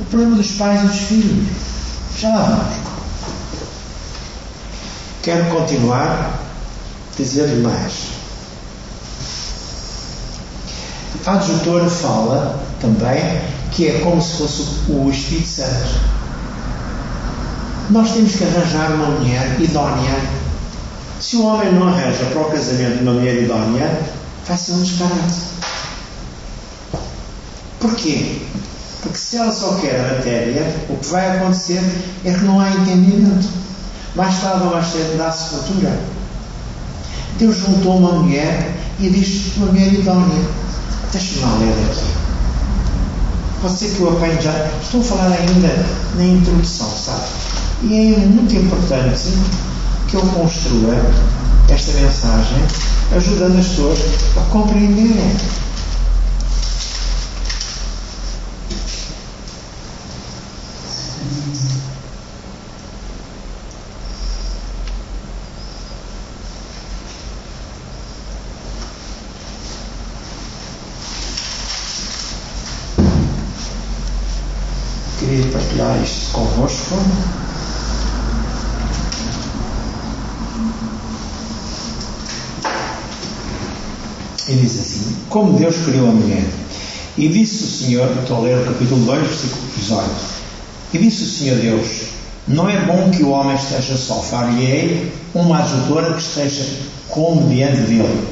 o 0.00 0.04
problema 0.04 0.36
dos 0.36 0.52
pais 0.52 0.82
e 0.82 0.86
dos 0.86 0.96
filhos. 0.96 1.48
Já 2.18 2.28
lá 2.30 2.42
vamos. 2.42 2.76
Quero 5.22 5.44
continuar 5.50 6.08
a 6.08 7.16
dizer 7.16 7.48
mais. 7.62 8.15
A 11.26 11.32
adjutora 11.32 11.90
fala 11.90 12.56
também 12.80 13.20
que 13.72 13.88
é 13.88 13.98
como 13.98 14.22
se 14.22 14.36
fosse 14.36 14.62
o 14.88 15.10
Espírito 15.10 15.48
Santo. 15.48 16.00
Nós 17.90 18.12
temos 18.12 18.36
que 18.36 18.44
arranjar 18.44 18.92
uma 18.92 19.06
mulher 19.08 19.60
idónea. 19.60 20.20
Se 21.20 21.34
o 21.34 21.46
homem 21.46 21.72
não 21.72 21.88
arranja 21.88 22.24
para 22.26 22.40
o 22.40 22.44
casamento 22.44 23.02
uma 23.02 23.14
mulher 23.14 23.42
idónea, 23.42 24.00
vai 24.46 24.56
ser 24.56 24.72
um 24.72 24.82
disparate. 24.82 25.34
Porquê? 27.80 28.42
Porque 29.02 29.18
se 29.18 29.36
ela 29.36 29.52
só 29.52 29.74
quer 29.80 29.98
a 29.98 30.14
matéria, 30.14 30.76
o 30.88 30.96
que 30.96 31.06
vai 31.08 31.38
acontecer 31.38 31.82
é 32.24 32.32
que 32.32 32.44
não 32.44 32.60
há 32.60 32.70
entendimento. 32.70 33.48
Mais 34.14 34.40
tarde 34.40 34.62
ou 34.62 34.70
mais 34.70 34.86
cedo 34.86 35.18
dá-se 35.18 35.56
fatura. 35.56 35.98
Deus 37.36 37.56
juntou 37.56 37.96
uma 37.96 38.12
mulher 38.12 38.76
e 39.00 39.10
diz 39.10 39.56
uma 39.56 39.66
mulher 39.66 39.92
idónea. 39.92 40.65
Deixa-me 41.12 41.40
lá 41.40 41.56
ler 41.58 41.72
aqui. 41.90 42.26
Pode 43.62 43.78
ser 43.78 43.90
que 43.90 44.00
eu 44.00 44.42
já. 44.42 44.70
Estou 44.82 45.00
a 45.00 45.04
falar 45.04 45.32
ainda 45.32 45.86
na 46.16 46.24
introdução, 46.24 46.90
sabe? 46.90 47.24
E 47.82 48.14
é 48.14 48.18
muito 48.18 48.54
importante 48.54 49.32
que 50.08 50.16
eu 50.16 50.20
construa 50.20 50.94
esta 51.70 51.92
mensagem 51.92 52.58
ajudando 53.14 53.58
as 53.58 53.66
pessoas 53.66 53.98
a 54.36 54.40
compreenderem. 54.50 55.36
partilhar 75.76 76.02
isto 76.02 76.32
convosco. 76.32 76.96
E 84.48 84.54
diz 84.54 84.78
assim: 84.78 85.25
Como 85.36 85.52
Deus 85.58 85.76
criou 85.84 86.08
a 86.08 86.12
mulher. 86.12 86.46
E 87.18 87.28
disse 87.28 87.64
o 87.64 87.66
Senhor, 87.66 88.10
estou 88.22 88.38
a 88.38 88.40
ler 88.40 88.56
o 88.56 88.64
capítulo 88.64 89.04
2, 89.04 89.20
versículo 89.20 89.62
18. 89.76 90.10
E 90.94 90.98
disse 90.98 91.24
o 91.24 91.26
Senhor 91.26 91.58
Deus: 91.58 91.86
Não 92.48 92.70
é 92.70 92.86
bom 92.86 93.10
que 93.10 93.22
o 93.22 93.32
homem 93.32 93.54
esteja 93.54 93.98
só, 93.98 94.14
far-lhe-ei 94.22 95.12
uma 95.34 95.62
ajudora 95.62 96.14
que 96.14 96.22
esteja 96.22 96.64
como 97.10 97.50
diante 97.50 97.82
dele. 97.82 98.26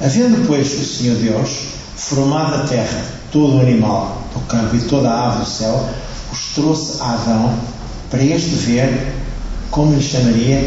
Havendo, 0.00 0.46
pois, 0.46 0.72
o 0.72 0.84
Senhor 0.84 1.16
Deus 1.16 1.50
formado 1.96 2.62
a 2.62 2.66
terra, 2.68 3.06
todo 3.32 3.56
o 3.56 3.60
animal 3.60 4.22
do 4.32 4.40
campo 4.46 4.76
e 4.76 4.82
toda 4.82 5.10
a 5.10 5.32
ave 5.32 5.40
do 5.40 5.50
céu, 5.50 5.84
os 6.32 6.54
trouxe 6.54 7.02
a 7.02 7.14
Adão 7.14 7.58
para 8.08 8.22
este 8.22 8.50
ver 8.50 9.16
como 9.72 9.96
lhe 9.96 10.00
chamaria 10.00 10.60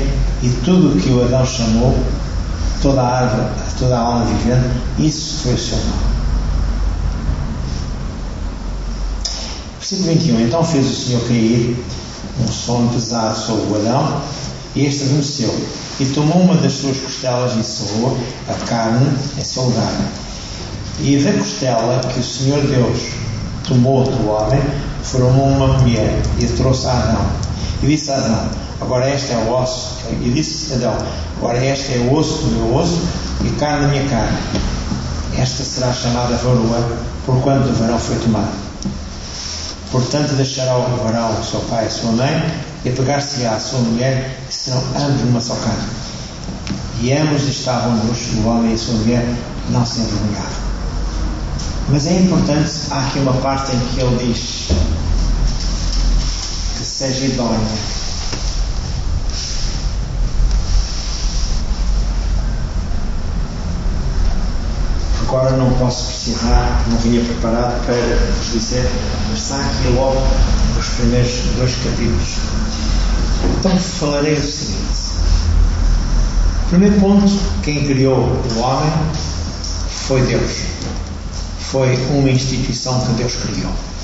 e 0.43 0.49
tudo 0.65 0.97
o 0.97 1.01
que 1.01 1.07
o 1.07 1.23
Adão 1.23 1.45
chamou, 1.45 1.95
toda 2.87 3.01
a 3.01 3.19
árvore, 3.19 3.49
toda 3.77 3.97
a 3.97 3.99
alma 3.99 4.25
vivente, 4.25 4.69
isso 4.97 5.43
foi 5.43 5.53
o 5.53 5.57
seu 5.57 5.77
nome. 5.77 6.17
Versículo 9.79 10.07
21. 10.07 10.41
Então 10.41 10.63
fez 10.63 10.87
o 10.87 10.95
Senhor 10.95 11.21
cair 11.27 11.85
um 12.41 12.47
sono 12.47 12.89
pesado 12.89 13.37
sobre 13.37 13.73
o 13.73 13.75
Adão 13.75 14.21
e 14.73 14.85
este 14.85 15.03
adormeceu. 15.03 15.53
E 15.99 16.05
tomou 16.05 16.41
uma 16.41 16.55
das 16.55 16.73
suas 16.73 16.97
costelas 16.97 17.53
e 17.57 17.63
selou 17.63 18.17
a 18.47 18.53
carne 18.65 19.05
em 19.37 19.43
seu 19.43 19.63
lugar. 19.63 19.91
E 21.01 21.17
da 21.17 21.33
costela 21.33 21.99
que 22.13 22.19
o 22.19 22.23
Senhor 22.23 22.61
Deus 22.61 22.99
tomou 23.67 24.03
do 24.03 24.29
homem, 24.29 24.61
formou 25.03 25.47
uma 25.47 25.79
mulher 25.79 26.21
e 26.39 26.45
a 26.45 26.49
trouxe 26.55 26.87
a 26.87 26.91
Adão. 26.91 27.46
E 27.81 27.87
disse 27.87 28.11
Adão: 28.11 28.49
Agora 28.81 29.09
este 29.13 29.31
é 29.33 29.37
o 29.37 29.53
osso. 29.53 29.97
E 30.21 30.29
disse 30.29 30.73
Adão: 30.73 30.97
Agora 31.37 31.63
este 31.63 31.93
é 31.93 31.97
o 31.97 32.13
osso 32.13 32.39
do 32.39 32.51
meu 32.51 32.75
osso 32.75 32.99
e 33.43 33.49
carne 33.59 33.85
da 33.85 33.87
minha 33.87 34.09
carne. 34.09 34.37
Esta 35.37 35.63
será 35.63 35.93
chamada 35.93 36.35
varoa, 36.37 36.97
porquanto 37.25 37.69
o 37.69 37.73
varão 37.73 37.99
foi 37.99 38.15
tomado. 38.17 38.67
Portanto, 39.91 40.33
deixará 40.33 40.77
o 40.77 41.03
varão 41.03 41.43
seu 41.43 41.59
pai 41.61 41.85
e 41.87 41.91
sua 41.91 42.11
mãe 42.11 42.51
e 42.83 42.89
pegar-se-á 42.89 43.55
a 43.55 43.59
sua 43.59 43.79
mulher 43.79 44.37
e 44.49 44.53
serão 44.53 44.81
ambos 44.95 45.21
numa 45.21 45.39
só 45.39 45.55
carne. 45.55 45.87
E 46.99 47.13
ambos 47.13 47.43
estavam 47.43 47.95
nus, 47.97 48.33
o 48.37 48.47
homem 48.47 48.71
e 48.71 48.73
a 48.73 48.77
sua 48.77 48.95
mulher 48.95 49.25
não 49.69 49.85
se 49.85 50.01
envergonharam. 50.01 50.67
Mas 51.89 52.07
é 52.07 52.19
importante, 52.19 52.71
há 52.91 53.07
aqui 53.07 53.19
uma 53.19 53.33
parte 53.33 53.75
em 53.75 53.79
que 53.79 54.01
ele 54.01 54.33
diz 54.33 54.69
seja 56.97 57.25
idónea. 57.25 57.59
Agora 65.21 65.57
não 65.57 65.71
posso 65.73 66.05
precisar, 66.05 66.83
não 66.89 66.97
vinha 66.97 67.23
preparado 67.23 67.85
para 67.85 67.93
vos 68.35 68.51
dizer, 68.51 68.89
mas 69.29 69.43
está 69.43 69.59
aqui 69.59 69.89
logo 69.89 70.19
os 70.79 70.87
primeiros 70.95 71.33
dois 71.57 71.75
capítulos. 71.75 72.37
Então 73.59 73.77
falarei 73.77 74.33
o 74.33 74.41
seguinte. 74.41 74.97
Primeiro 76.69 76.99
ponto, 76.99 77.27
quem 77.61 77.85
criou 77.85 78.17
o 78.17 78.59
homem 78.59 78.91
foi 80.07 80.21
Deus. 80.23 80.51
Foi 81.59 81.95
uma 82.09 82.31
instituição 82.31 82.99
que 83.01 83.11
Deus 83.11 83.35
criou. 83.35 83.96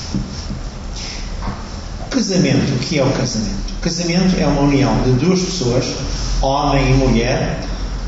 Casamento, 2.13 2.75
o 2.75 2.77
que 2.77 2.99
é 2.99 3.03
o 3.03 3.09
casamento? 3.09 3.73
O 3.79 3.81
casamento 3.81 4.39
é 4.39 4.45
uma 4.45 4.61
união 4.61 5.01
de 5.01 5.13
duas 5.13 5.41
pessoas, 5.41 5.95
homem 6.43 6.91
e 6.91 6.93
mulher, 6.93 7.59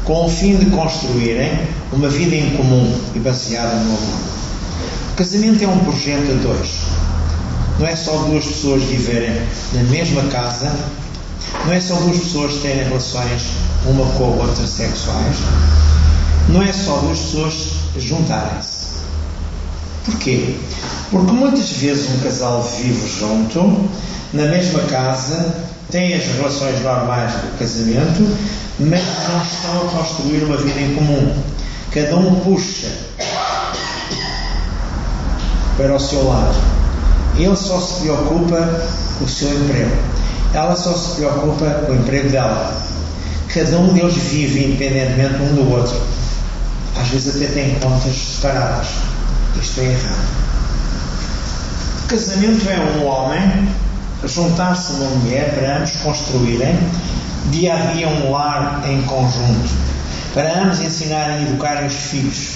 com 0.03 0.27
o 0.27 0.29
fim 0.29 0.57
de 0.57 0.67
construírem 0.67 1.51
uma 1.91 2.07
vida 2.07 2.35
em 2.35 2.55
comum 2.55 2.95
e 3.15 3.19
baseada 3.19 3.74
no 3.74 3.97
amor. 3.97 4.19
O 5.12 5.15
casamento 5.15 5.63
é 5.63 5.67
um 5.67 5.79
projeto 5.79 6.31
a 6.31 6.43
dois. 6.43 6.69
Não 7.79 7.88
é 7.88 7.95
só 7.95 8.15
duas 8.29 8.45
pessoas 8.45 8.83
viverem 8.83 9.41
na 9.74 9.81
mesma 9.89 10.21
casa, 10.25 10.71
não 11.65 11.74
é 11.74 11.81
só 11.81 11.95
duas 11.95 12.19
pessoas 12.19 12.62
terem 12.62 12.83
relações 12.83 13.41
uma 13.88 14.05
com 14.12 14.24
a 14.25 14.43
outra 14.43 14.67
sexuais, 14.67 15.38
não 16.50 16.62
é 16.62 16.71
só 16.71 16.97
duas 17.00 17.17
pessoas 17.17 17.53
juntarem-se. 17.97 18.75
Porquê? 20.05 20.55
Porque 21.09 21.31
muitas 21.31 21.71
vezes 21.71 22.09
um 22.09 22.19
casal 22.19 22.62
vive 22.77 23.07
junto, 23.19 23.89
na 24.33 24.43
mesma 24.43 24.79
casa, 24.81 25.55
tem 25.89 26.13
as 26.13 26.25
relações 26.25 26.81
normais 26.81 27.31
do 27.31 27.57
casamento, 27.57 28.38
mas 28.79 29.01
não 29.29 29.41
estão 29.41 29.88
a 29.88 29.91
construir 29.91 30.43
uma 30.43 30.57
vida 30.57 30.79
em 30.79 30.95
comum. 30.95 31.33
Cada 31.91 32.17
um 32.17 32.39
puxa 32.41 32.88
para 35.77 35.95
o 35.95 36.00
seu 36.00 36.27
lado. 36.27 36.55
Ele 37.38 37.55
só 37.55 37.79
se 37.79 38.01
preocupa 38.01 38.85
com 39.17 39.25
o 39.25 39.29
seu 39.29 39.50
emprego. 39.50 39.95
Ela 40.53 40.75
só 40.75 40.93
se 40.93 41.15
preocupa 41.15 41.65
com 41.85 41.91
o 41.91 41.95
emprego 41.95 42.29
dela. 42.29 42.81
Cada 43.53 43.77
um 43.77 43.93
deles 43.93 44.15
vive 44.15 44.65
independentemente 44.65 45.41
um 45.41 45.55
do 45.55 45.71
outro. 45.71 45.95
Às 47.00 47.07
vezes 47.09 47.35
até 47.35 47.53
tem 47.53 47.75
contas 47.75 48.15
separadas. 48.15 48.88
Isto 49.62 49.81
é 49.81 49.85
errado. 49.85 50.45
O 52.03 52.07
casamento 52.07 52.69
é 52.69 53.00
um 53.00 53.05
homem 53.05 53.69
juntar-se 54.24 54.93
uma 54.93 55.09
mulher 55.09 55.53
para 55.55 55.77
ambos 55.77 55.91
construírem 55.97 56.77
dia 57.51 57.75
a 57.75 57.77
dia 57.93 58.07
um 58.07 58.31
lar 58.31 58.83
em 58.88 59.01
conjunto, 59.03 59.69
para 60.33 60.63
ambos 60.63 60.79
ensinarem 60.79 61.43
e 61.43 61.47
educarem 61.47 61.85
os 61.85 61.93
filhos, 61.93 62.55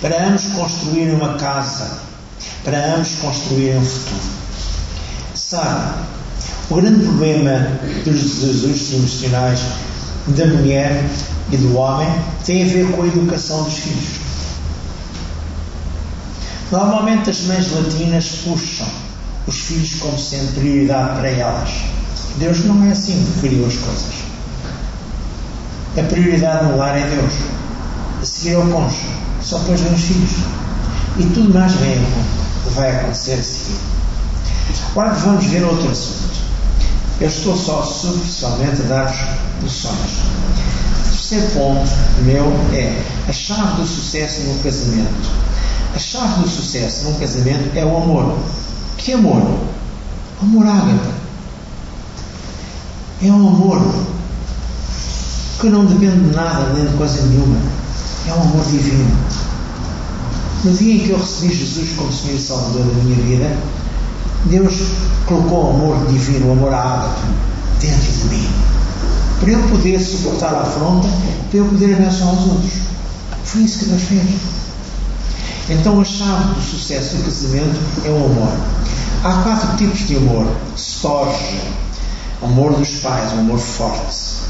para 0.00 0.26
ambos 0.26 0.44
construírem 0.46 1.14
uma 1.14 1.34
casa, 1.34 1.98
para 2.64 2.94
ambos 2.94 3.16
construírem 3.20 3.78
um 3.78 3.84
futuro. 3.84 4.20
Sabe, 5.34 5.94
o 6.70 6.76
grande 6.76 7.04
problema 7.04 7.66
dos 8.04 8.14
desajustes 8.14 8.92
emocionais 8.94 9.60
da 10.28 10.46
mulher 10.46 11.04
e 11.50 11.56
do 11.56 11.76
homem 11.76 12.08
tem 12.44 12.62
a 12.62 12.66
ver 12.66 12.90
com 12.92 13.02
a 13.02 13.06
educação 13.06 13.64
dos 13.64 13.74
filhos. 13.74 14.19
Normalmente 16.70 17.30
as 17.30 17.40
mães 17.42 17.72
latinas 17.72 18.28
puxam 18.44 18.86
os 19.46 19.56
filhos 19.56 19.94
como 20.00 20.16
sendo 20.16 20.54
prioridade 20.54 21.18
para 21.18 21.28
elas. 21.28 21.70
Deus 22.36 22.64
não 22.64 22.84
é 22.84 22.92
assim 22.92 23.24
que 23.24 23.40
criou 23.40 23.66
as 23.66 23.74
coisas. 23.74 24.14
A 25.98 26.02
prioridade 26.04 26.66
no 26.66 26.76
lar 26.76 26.96
é 26.96 27.04
Deus. 27.08 27.32
A 28.22 28.24
seguir 28.24 28.54
é 28.54 28.58
o 28.58 28.70
cônjuge. 28.70 29.08
Só 29.42 29.58
depois 29.58 29.80
vem 29.80 29.94
os 29.94 30.00
filhos. 30.00 30.30
E 31.18 31.24
tudo 31.34 31.52
mais 31.52 31.72
vem, 31.72 31.98
vai 32.74 32.96
acontecer 32.96 33.32
a 33.32 33.42
seguir. 33.42 33.80
Agora 34.90 35.14
vamos 35.14 35.44
ver 35.46 35.64
outro 35.64 35.90
assunto. 35.90 36.30
Eu 37.20 37.28
estou 37.28 37.56
só 37.56 37.82
superficialmente 37.82 38.82
a 38.82 38.84
dar-vos 38.84 39.18
noções. 39.62 40.10
O 41.00 41.10
terceiro 41.10 41.46
ponto 41.50 41.90
meu 42.22 42.46
é 42.72 43.02
a 43.28 43.32
chave 43.32 43.82
do 43.82 43.86
sucesso 43.86 44.42
num 44.42 44.58
casamento. 44.62 45.49
A 45.94 45.98
chave 45.98 46.42
do 46.42 46.48
sucesso 46.48 47.04
num 47.04 47.18
casamento 47.18 47.76
é 47.76 47.84
o 47.84 47.96
amor. 47.96 48.38
Que 48.96 49.12
amor? 49.12 49.42
Amor 50.40 50.66
ágape. 50.66 51.10
É 53.22 53.26
um 53.26 53.48
amor 53.48 53.82
que 55.60 55.68
não 55.68 55.84
depende 55.84 56.20
de 56.20 56.34
nada, 56.34 56.72
nem 56.72 56.86
de 56.86 56.96
coisa 56.96 57.20
nenhuma. 57.26 57.58
É 58.26 58.32
um 58.32 58.42
amor 58.42 58.64
divino. 58.64 59.10
No 60.64 60.72
dia 60.72 60.94
em 60.94 61.00
que 61.00 61.10
eu 61.10 61.18
recebi 61.18 61.54
Jesus 61.54 61.90
como 61.96 62.12
Senhor 62.12 62.36
e 62.36 62.40
Salvador 62.40 62.84
da 62.84 63.02
minha 63.02 63.16
vida, 63.16 63.56
Deus 64.46 64.74
colocou 65.26 65.66
o 65.66 65.70
amor 65.70 66.06
divino, 66.06 66.48
o 66.48 66.52
amor 66.52 66.72
ágape, 66.72 67.20
dentro 67.80 68.12
de 68.12 68.24
mim. 68.34 68.48
Para 69.40 69.52
eu 69.52 69.62
poder 69.68 70.00
suportar 70.00 70.54
a 70.54 70.62
afronta, 70.62 71.08
para 71.50 71.58
eu 71.58 71.64
poder 71.66 71.94
abençoar 71.94 72.34
os 72.34 72.46
outros. 72.46 72.72
Foi 73.44 73.62
isso 73.62 73.80
que 73.80 73.84
Deus 73.86 74.02
fez. 74.02 74.59
Então 75.70 76.00
a 76.00 76.04
chave 76.04 76.54
do 76.54 76.60
sucesso 76.60 77.16
do 77.18 77.22
casamento 77.22 77.78
é 78.04 78.10
o 78.10 78.24
amor. 78.24 78.52
Há 79.22 79.42
quatro 79.44 79.76
tipos 79.76 80.00
de 80.00 80.16
amor. 80.16 80.44
Storge, 80.76 81.60
amor 82.42 82.72
dos 82.72 82.88
pais, 82.96 83.32
um 83.34 83.38
amor 83.38 83.60
forte. 83.60 84.40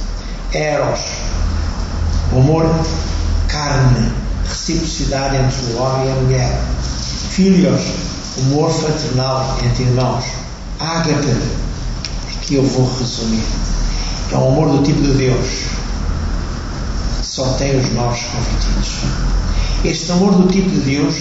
Eros, 0.54 1.00
o 2.32 2.38
amor 2.38 2.64
carne, 3.48 4.10
reciprocidade 4.48 5.36
entre 5.36 5.74
o 5.74 5.82
homem 5.82 6.08
e 6.08 6.10
a 6.10 6.14
mulher. 6.14 6.60
Filhos, 7.28 7.82
amor 8.38 8.70
fraternal 8.72 9.58
entre 9.62 9.84
irmãos. 9.84 10.24
Ágape, 10.78 11.36
aqui 12.34 12.54
eu 12.54 12.66
vou 12.66 12.90
resumir. 12.98 13.44
É 14.32 14.36
um 14.38 14.52
amor 14.52 14.70
do 14.70 14.82
tipo 14.82 15.02
de 15.02 15.12
Deus. 15.12 15.64
Só 17.22 17.44
tem 17.58 17.78
os 17.78 17.92
novos 17.92 18.20
convertidos. 18.22 18.90
Este 19.84 20.12
amor 20.12 20.34
do 20.34 20.48
tipo 20.48 20.68
de 20.68 20.80
Deus 20.80 21.14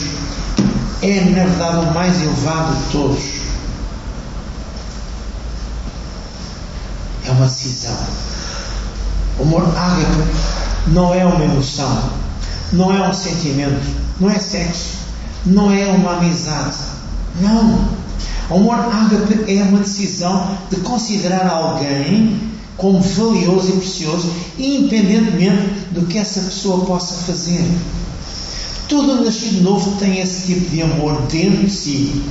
é, 1.01 1.21
na 1.21 1.45
verdade, 1.45 1.77
o 1.77 1.93
mais 1.93 2.21
elevado 2.21 2.75
de 2.75 2.91
todos. 2.91 3.39
uma 7.39 7.45
decisão. 7.45 7.95
O 9.39 9.43
amor 9.43 9.63
ágape 9.77 10.29
não 10.87 11.13
é 11.13 11.25
uma 11.25 11.43
emoção, 11.43 12.11
não 12.73 12.93
é 12.93 13.07
um 13.07 13.13
sentimento, 13.13 13.81
não 14.19 14.29
é 14.29 14.37
sexo, 14.37 14.97
não 15.45 15.71
é 15.71 15.85
uma 15.85 16.17
amizade. 16.17 16.75
Não. 17.39 17.87
O 18.49 18.55
amor 18.55 18.75
ágape 18.75 19.45
é 19.47 19.63
uma 19.63 19.79
decisão 19.79 20.57
de 20.69 20.77
considerar 20.77 21.47
alguém 21.47 22.49
como 22.75 23.01
valioso 23.01 23.69
e 23.69 23.77
precioso, 23.77 24.33
independentemente 24.57 25.87
do 25.91 26.05
que 26.05 26.17
essa 26.17 26.41
pessoa 26.41 26.85
possa 26.85 27.13
fazer. 27.25 27.65
Todo 28.89 29.24
nascido 29.24 29.62
novo 29.62 29.98
tem 30.00 30.19
esse 30.19 30.48
tipo 30.48 30.67
de 30.72 30.81
amor 30.81 31.22
dentro 31.27 31.63
de 31.63 31.72
si. 31.72 32.25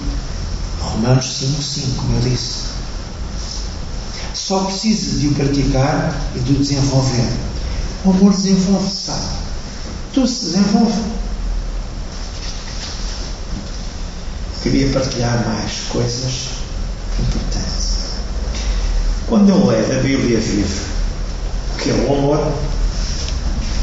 Romanos 0.81 1.25
5,5, 1.25 1.97
como 1.97 2.17
eu 2.17 2.21
disse. 2.29 2.65
Só 4.35 4.65
precisa 4.65 5.21
de 5.21 5.29
o 5.29 5.35
praticar 5.35 6.21
e 6.35 6.41
de 6.41 6.53
o 6.53 6.57
desenvolver. 6.57 7.31
O 8.05 8.11
amor 8.11 8.33
desenvolve-se, 8.33 9.07
sabe? 9.07 9.23
Tudo 10.13 10.27
se 10.27 10.47
desenvolve. 10.47 11.01
Queria 14.65 14.93
partilhar 14.93 15.47
mais 15.47 15.73
coisas 15.91 16.49
importantes. 17.21 17.99
Quando 19.29 19.49
eu 19.51 19.65
leio 19.65 19.97
a 19.97 20.03
Bíblia 20.03 20.41
viva, 20.41 20.85
que 21.81 21.91
é 21.91 21.95
o 21.95 22.19
amor, 22.19 22.53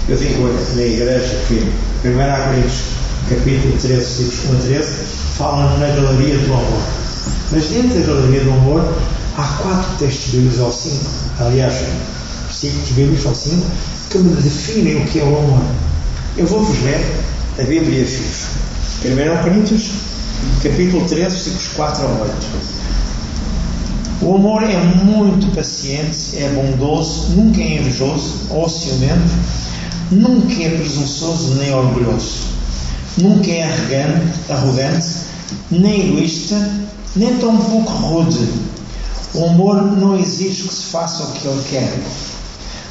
eu 0.10 0.17
digo 0.17 0.44
na 0.75 0.82
igreja 0.82 1.41
que 1.48 1.94
1 2.05 2.13
Coríntios 2.13 2.83
capítulo 3.27 3.75
13, 3.79 3.88
versículos 3.88 4.45
1 4.45 4.57
a 4.57 4.62
13, 4.62 4.91
fala 5.38 5.77
na 5.79 5.88
galeria 5.88 6.38
do 6.38 6.53
amor. 6.53 6.83
Mas 7.51 7.65
dentro 7.65 8.00
da 8.00 8.13
galeria 8.13 8.43
do 8.43 8.51
amor 8.51 8.95
há 9.35 9.43
quatro 9.43 9.97
textos 9.97 10.33
bíblicos 10.33 10.59
ou 10.59 10.71
cinco, 10.71 11.05
aliás, 11.39 11.74
versículos 12.45 12.89
bíblicos 12.91 13.25
ou 13.25 13.33
cinco, 13.33 13.65
que 14.12 14.17
me 14.19 14.35
definem 14.35 14.97
o 14.97 15.05
que 15.05 15.19
é 15.19 15.24
o 15.24 15.35
amor. 15.35 15.65
Eu 16.38 16.45
vou-vos 16.45 16.79
ler 16.83 17.01
a 17.59 17.63
Bíblia 17.63 18.05
viva. 18.05 18.45
1 19.03 19.43
Coríntios, 19.43 19.89
capítulo 20.62 21.05
13, 21.05 21.21
versículos 21.21 21.67
4 21.69 22.05
a 22.05 22.07
8. 22.07 22.33
O 24.21 24.35
amor 24.35 24.63
é 24.63 24.77
muito 24.77 25.53
paciente, 25.55 26.38
é 26.38 26.50
bondoso, 26.50 27.31
nunca 27.35 27.62
é 27.62 27.79
invejoso 27.79 28.41
ou 28.51 28.69
ciumento, 28.69 29.31
nunca 30.12 30.53
é 30.63 30.69
presunçoso 30.69 31.55
nem 31.55 31.74
orgulhoso, 31.74 32.39
nunca 33.17 33.50
é 33.50 33.63
arrogante, 33.63 34.51
arrogante 34.51 35.07
nem 35.71 36.09
egoísta, 36.09 36.55
nem 37.15 37.38
tão 37.38 37.57
pouco 37.57 37.91
rude. 37.91 38.50
O 39.33 39.45
amor 39.45 39.81
não 39.97 40.17
exige 40.17 40.63
que 40.63 40.74
se 40.74 40.83
faça 40.83 41.24
o 41.24 41.31
que 41.33 41.47
ele 41.47 41.63
quer, 41.69 42.00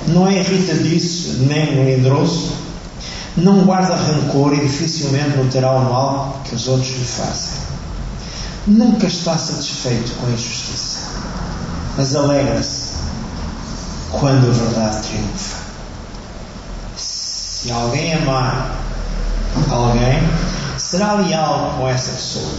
não 0.09 0.29
é 0.29 0.41
irritadiço 0.41 1.39
nem 1.49 1.77
melindroso, 1.77 2.53
não 3.37 3.65
guarda 3.65 3.97
rancor 3.97 4.55
e 4.55 4.61
dificilmente 4.61 5.37
notará 5.37 5.73
o 5.73 5.85
mal 5.85 6.43
que 6.45 6.55
os 6.55 6.69
outros 6.69 6.91
lhe 6.91 7.05
fazem. 7.05 7.65
Nunca 8.67 9.07
está 9.07 9.37
satisfeito 9.37 10.13
com 10.21 10.27
a 10.27 10.31
injustiça, 10.31 10.99
mas 11.97 12.15
alegra-se 12.15 12.95
quando 14.13 14.49
a 14.49 14.53
verdade 14.53 15.07
triunfa. 15.09 15.64
Se 17.65 17.73
alguém 17.73 18.13
amar 18.13 18.79
alguém, 19.71 20.19
será 20.77 21.15
leal 21.15 21.77
com 21.79 21.89
essa 21.89 22.13
pessoa. 22.13 22.53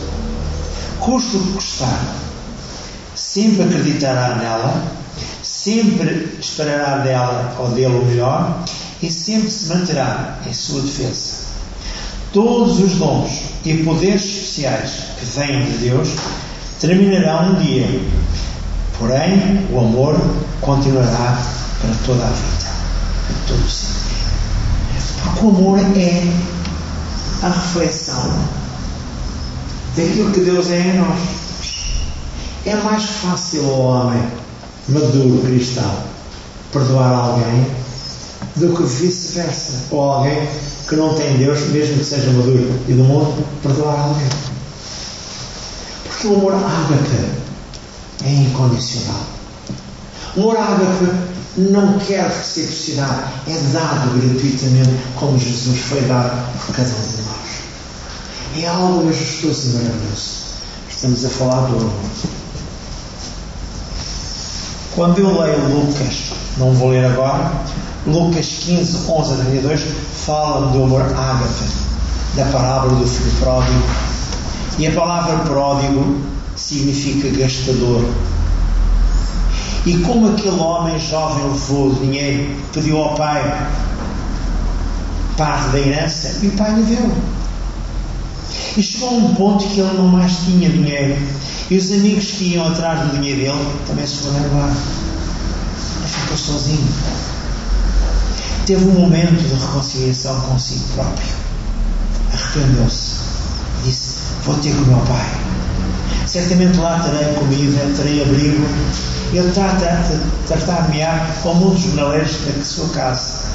Custo 1.00 1.38
que 1.38 1.54
custar, 1.54 2.04
sempre 3.14 3.66
acreditará 3.66 4.36
nela, 4.38 4.84
sempre 5.44 6.36
esperará 6.42 6.98
dela 7.04 7.56
ou 7.60 7.70
dele 7.70 7.98
o 7.98 8.04
melhor 8.04 8.66
e 9.00 9.12
sempre 9.12 9.52
se 9.52 9.68
manterá 9.68 10.40
em 10.44 10.52
sua 10.52 10.82
defesa. 10.82 11.50
Todos 12.34 12.80
os 12.80 12.94
dons 12.94 13.44
e 13.64 13.84
poderes 13.84 14.24
especiais 14.24 14.92
que 15.20 15.26
vêm 15.38 15.66
de 15.66 15.78
Deus 15.88 16.16
terminarão 16.82 17.52
um 17.52 17.56
dia, 17.62 17.88
porém 18.98 19.68
o 19.72 19.82
amor 19.82 20.20
continuará 20.62 21.40
para 21.80 21.92
toda 22.08 22.26
a 22.26 22.30
vida, 22.30 22.72
para 23.28 23.48
todo 23.48 23.64
o 23.64 23.70
amor 25.50 25.80
é 25.80 26.24
a 27.42 27.50
reflexão 27.50 28.34
daquilo 29.96 30.32
que 30.32 30.40
Deus 30.42 30.70
é 30.70 30.80
em 30.80 30.98
nós. 30.98 31.20
É 32.66 32.76
mais 32.76 33.04
fácil 33.04 33.66
ao 33.70 33.80
homem 33.80 34.24
maduro 34.88 35.42
cristão 35.46 36.16
perdoar 36.72 37.14
alguém 37.14 37.66
do 38.56 38.76
que 38.76 38.84
vice-versa. 38.84 39.86
Ou 39.92 40.02
alguém 40.02 40.48
que 40.88 40.96
não 40.96 41.14
tem 41.14 41.38
Deus, 41.38 41.60
mesmo 41.70 41.98
que 41.98 42.04
seja 42.04 42.32
maduro 42.32 42.72
e 42.88 42.94
do 42.94 43.04
mundo, 43.04 43.46
perdoar 43.62 44.00
alguém. 44.00 44.28
Porque 46.04 46.28
o 46.28 46.36
amor 46.36 46.54
ágape 46.54 47.26
é 48.24 48.34
incondicional. 48.34 49.24
O 50.36 50.42
amor 50.42 50.58
ágape 50.58 51.35
não 51.58 51.98
quer 52.00 52.28
reciprocidade, 52.28 53.32
é 53.48 53.58
dado 53.72 54.20
gratuitamente, 54.20 55.00
como 55.16 55.40
Jesus 55.40 55.80
foi 55.80 56.02
dado 56.02 56.32
por 56.66 56.76
cada 56.76 56.90
um 56.90 57.08
de 57.08 57.22
nós. 57.22 58.62
É 58.62 58.68
algo 58.68 59.06
majestoso 59.06 59.70
e 59.70 59.74
maravilhoso. 59.74 60.46
Estamos 60.90 61.26
a 61.26 61.30
falar 61.30 61.68
do 61.68 61.78
amor. 61.78 61.94
Quando 64.96 65.20
eu 65.20 65.42
leio 65.42 65.76
Lucas, 65.76 66.32
não 66.58 66.74
vou 66.74 66.90
ler 66.90 67.06
agora, 67.06 67.52
Lucas 68.06 68.48
15, 68.66 68.98
11 69.10 69.34
a 69.34 69.36
32, 69.46 69.82
fala 70.26 70.72
do 70.72 70.84
amor 70.84 71.02
ágape, 71.02 71.66
da 72.36 72.46
parábola 72.46 72.96
do 73.00 73.08
filho 73.08 73.32
pródigo. 73.40 73.84
E 74.78 74.88
a 74.88 74.92
palavra 74.92 75.40
pródigo 75.40 76.22
significa 76.56 77.30
gastador. 77.30 78.06
E 79.86 79.98
como 80.00 80.30
aquele 80.30 80.60
homem 80.60 81.00
jovem 81.00 81.44
levou 81.44 81.92
o 81.92 81.96
dinheiro, 81.96 82.56
pediu 82.74 82.98
ao 82.98 83.16
pai 83.16 83.70
parte 85.38 85.70
da 85.70 85.80
herança, 85.80 86.40
e 86.42 86.48
o 86.48 86.52
pai 86.52 86.74
lhe 86.76 86.84
deu. 86.84 87.16
E 88.78 88.82
chegou 88.82 89.10
a 89.10 89.14
um 89.14 89.36
ponto 89.36 89.66
que 89.68 89.80
ele 89.80 89.94
não 89.98 90.08
mais 90.08 90.38
tinha 90.40 90.70
dinheiro. 90.70 91.18
E 91.70 91.78
os 91.78 91.92
amigos 91.92 92.26
que 92.32 92.54
iam 92.54 92.68
atrás 92.68 93.00
do 93.02 93.18
dinheiro 93.18 93.42
dele 93.42 93.80
também 93.88 94.06
se 94.06 94.18
foram 94.18 94.38
embora. 94.46 94.72
Ele 94.72 96.08
ficou 96.08 96.38
sozinho. 96.38 96.88
Teve 98.66 98.86
um 98.86 99.00
momento 99.00 99.42
de 99.42 99.54
reconciliação 99.54 100.40
consigo 100.42 100.84
próprio. 100.96 101.28
Arrependeu-se. 102.34 103.20
Disse: 103.84 104.16
Vou 104.44 104.56
ter 104.56 104.74
com 104.76 104.82
o 104.82 104.88
meu 104.88 105.00
pai. 105.02 105.26
Certamente 106.26 106.78
lá 106.80 107.00
terei 107.00 107.34
comida, 107.36 107.94
terei 107.96 108.24
abrigo. 108.24 108.66
Ele 109.34 109.52
trata 109.52 109.86
de 109.86 110.48
tratar-me 110.48 111.00
como 111.42 111.68
um 111.68 111.70
dos 111.72 111.82
jornaleiros 111.82 112.32
da 112.46 112.64
sua 112.64 112.90
casa. 112.90 113.46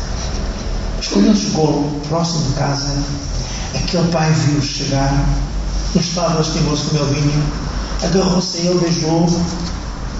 Mas 0.96 1.08
quando 1.08 1.26
ele 1.26 1.36
chegou 1.36 2.00
próximo 2.08 2.44
de 2.44 2.52
casa, 2.54 2.92
aquele 3.74 4.08
pai 4.08 4.30
viu 4.32 4.60
chegar, 4.60 5.12
no 5.94 6.00
estado 6.00 6.38
lastimou-se 6.38 6.84
como 6.84 7.04
ele 7.04 7.20
vinha, 7.20 7.42
agarrou-se 8.02 8.58
a 8.58 8.60
ele, 8.60 8.80
beijou 8.80 9.26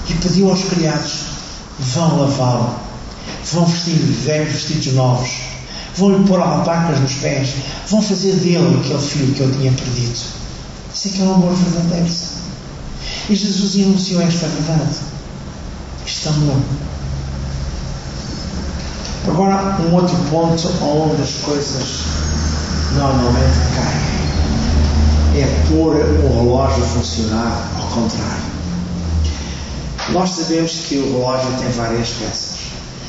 e 0.08 0.14
pediu 0.14 0.50
aos 0.50 0.64
criados: 0.64 1.12
vão 1.78 2.22
lavá-lo, 2.22 2.74
vão 3.52 3.66
vestir-lhe 3.66 4.12
velhos 4.24 4.52
vestidos 4.52 4.94
novos, 4.94 5.30
vão-lhe 5.96 6.24
pôr 6.26 6.40
alpacas 6.40 6.98
nos 7.00 7.12
pés, 7.14 7.50
vão 7.88 8.00
fazer 8.00 8.32
dele 8.36 8.80
aquele 8.80 9.02
filho 9.02 9.34
que 9.34 9.42
ele 9.42 9.56
tinha 9.58 9.72
perdido. 9.72 10.18
Isso 10.94 11.08
é 11.08 11.10
que 11.10 11.22
é 11.22 11.24
um 11.24 11.34
amor 11.34 11.54
verdadeiro. 11.54 12.10
E 13.28 13.36
Jesus 13.36 13.76
enunciou 13.76 14.22
esta 14.22 14.46
verdade. 14.48 15.09
Amor. 16.26 16.60
Agora, 19.26 19.78
um 19.80 19.94
outro 19.94 20.16
ponto 20.30 20.68
onde 20.84 21.22
as 21.22 21.30
coisas 21.42 22.04
normalmente 22.94 23.58
caem 23.74 24.10
é 25.42 25.66
pôr 25.68 25.96
o 25.96 26.42
relógio 26.42 26.84
a 26.84 26.86
funcionar 26.88 27.70
ao 27.76 27.86
contrário. 27.86 28.50
Nós 30.10 30.30
sabemos 30.30 30.72
que 30.88 30.98
o 30.98 31.12
relógio 31.12 31.52
tem 31.58 31.70
várias 31.70 32.08
peças. 32.10 32.58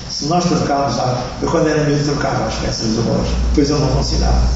Se 0.10 0.26
nós 0.28 0.46
trocarmos, 0.46 0.98
eu 1.42 1.50
quando 1.50 1.68
era 1.68 1.84
miúdo 1.84 2.06
trocava 2.06 2.46
as 2.46 2.56
peças 2.56 2.88
do 2.94 3.02
relógio, 3.02 3.36
depois 3.50 3.70
ele 3.70 3.80
não 3.80 3.90
funcionava. 3.90 4.48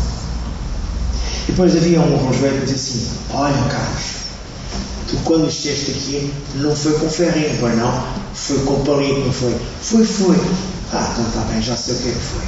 E 1.47 1.51
depois 1.51 1.75
havia 1.75 1.99
um 1.99 2.29
rejoelho 2.29 2.59
que 2.61 2.73
dizia 2.73 2.75
assim: 2.75 3.17
Olha, 3.33 3.63
Carlos, 3.69 4.14
quando 5.25 5.49
esteste 5.49 5.91
aqui 5.91 6.33
não 6.55 6.75
foi 6.75 6.93
com 6.93 7.09
ferrinho, 7.09 7.57
pois 7.59 7.75
não? 7.75 8.03
Foi 8.33 8.59
com 8.59 8.83
palito, 8.83 9.19
não 9.21 9.33
foi? 9.33 9.55
Foi, 9.81 10.05
foi. 10.05 10.37
Ah, 10.93 11.09
então 11.11 11.27
está 11.27 11.41
bem, 11.51 11.61
já 11.61 11.75
sei 11.75 11.95
o 11.95 11.97
que 11.97 12.09
é 12.09 12.11
que 12.11 12.19
foi. 12.19 12.45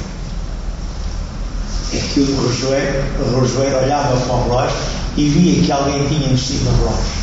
É 1.98 2.02
que 2.14 2.20
o 2.20 2.48
rejoeiro, 2.48 3.04
o 3.20 3.84
olhava 3.84 4.16
para 4.16 4.34
o 4.34 4.44
relógio 4.44 4.76
e 5.16 5.28
via 5.28 5.62
que 5.64 5.72
alguém 5.72 6.06
tinha 6.06 6.28
mexido 6.28 6.64
no 6.64 6.76
relógio. 6.76 7.18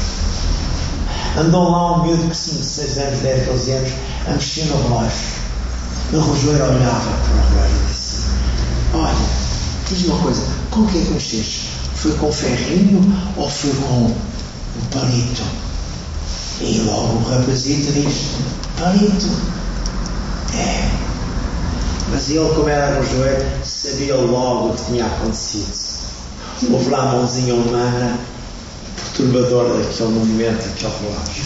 Andou 1.38 1.72
lá 1.72 1.98
um 1.98 2.04
miúdo 2.04 2.30
que 2.30 2.36
5, 2.36 2.63
6 2.63 2.98
anos, 2.98 3.20
10, 3.20 3.48
12 3.48 3.72
anos, 3.72 3.91
a 4.28 4.32
mexer 4.32 4.65
no 4.65 4.84
relógio. 4.84 5.18
O 6.12 6.20
relojoeiro 6.20 6.63
olhava 6.65 7.00
para 7.00 7.34
o 7.34 7.50
relógio 7.50 7.78
e 7.78 7.88
disse: 7.88 8.22
Olha, 8.94 9.15
diz 9.89 10.06
uma 10.06 10.20
coisa, 10.20 10.41
com 10.72 10.82
o 10.82 10.88
que 10.88 10.98
é 10.98 11.02
que 11.02 11.12
mexeste? 11.12 11.70
Foi 11.96 12.12
com 12.13 12.32
ferrinho 12.32 13.02
ou 13.38 13.50
foi 13.50 13.72
com 13.72 14.13
um 14.78 14.86
palito? 14.88 15.44
E 16.62 16.82
logo 16.86 17.18
o 17.18 17.30
rapazito 17.30 17.92
diz: 17.92 18.32
Palito. 18.80 19.30
É. 20.56 20.90
Mas 22.12 22.30
ele, 22.30 22.48
como 22.56 22.70
era 22.70 23.00
no 23.00 23.04
joelho, 23.04 23.46
sabia 23.64 24.16
logo 24.16 24.70
o 24.70 24.76
que 24.76 24.86
tinha 24.86 25.06
acontecido. 25.06 25.86
Houve 26.72 26.90
lá 26.90 27.02
a 27.02 27.06
mãozinha 27.14 27.54
humana 27.54 28.18
perturbadora 28.96 29.84
daquele 29.84 30.10
momento, 30.10 30.66
daquele 30.66 30.94
relógio. 31.02 31.44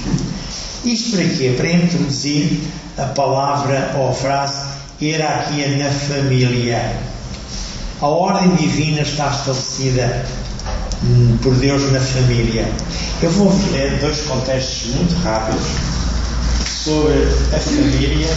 Isto 0.86 1.12
para 1.12 1.26
quê? 1.30 1.54
Para 1.58 1.72
introduzir 1.72 2.62
a 2.98 3.06
palavra 3.06 3.96
ou 3.98 4.10
a 4.10 4.14
frase 4.14 4.68
hierarquia 5.02 5.78
na 5.78 5.92
família. 5.92 6.98
A 8.02 8.08
ordem 8.08 8.56
divina 8.56 9.02
está 9.02 9.30
estabelecida 9.30 10.26
por 11.42 11.56
Deus 11.56 11.92
na 11.92 12.00
família. 12.00 12.70
Eu 13.22 13.32
vou 13.32 13.54
ler 13.72 14.00
dois 14.00 14.22
contextos 14.22 14.96
muito 14.96 15.16
rápidos 15.24 15.66
sobre 16.84 17.14
a 17.54 17.60
família 17.60 18.28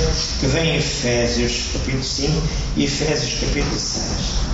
que 0.41 0.47
vem 0.47 0.71
em 0.71 0.77
Efésios 0.77 1.71
capítulo 1.73 2.05
5 2.05 2.43
e 2.77 2.85
Efésios 2.85 3.41
capítulo 3.41 3.79
6. 3.79 4.53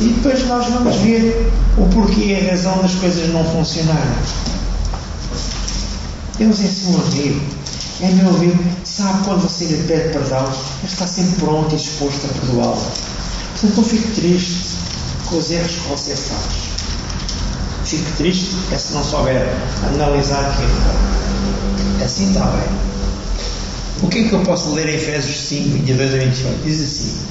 E 0.00 0.08
depois 0.08 0.46
nós 0.46 0.66
vamos 0.66 0.96
ver 0.96 1.52
o 1.78 1.86
porquê 1.88 2.20
e 2.20 2.46
a 2.46 2.50
razão 2.50 2.78
das 2.82 2.94
coisas 2.94 3.28
não 3.30 3.44
funcionarem. 3.44 4.18
Deus 6.38 6.60
é 6.60 6.66
seu 6.66 7.00
amigo, 7.00 7.40
é 8.00 8.08
meu 8.10 8.28
amigo, 8.28 8.64
sabe 8.84 9.24
quando 9.24 9.42
você 9.42 9.66
lhe 9.66 9.84
pede 9.84 10.12
perdão, 10.12 10.44
ele 10.44 10.92
está 10.92 11.06
sempre 11.06 11.36
pronto 11.36 11.74
e 11.74 11.78
disposto 11.78 12.26
a 12.26 12.40
perdoá-lo. 12.40 12.92
Portanto, 13.52 13.76
não 13.76 13.84
fique 13.84 14.20
triste 14.20 14.76
com 15.26 15.36
os 15.36 15.50
erros 15.50 15.70
que 15.70 15.88
você 15.88 16.16
faz. 16.16 16.73
Fique 17.96 18.12
triste 18.16 18.56
é 18.72 18.78
se 18.78 18.92
não 18.94 19.04
souber 19.04 19.46
analisar 19.88 20.50
aquilo. 20.50 22.04
Assim 22.04 22.28
está 22.28 22.44
bem. 22.46 22.84
O 24.02 24.08
que 24.08 24.18
é 24.18 24.28
que 24.28 24.32
eu 24.32 24.40
posso 24.40 24.72
ler 24.74 24.88
em 24.88 24.96
Efésios 24.96 25.36
5, 25.48 25.68
22 25.70 26.14
a 26.14 26.16
28? 26.18 26.62
Diz 26.64 26.80
assim: 26.82 27.24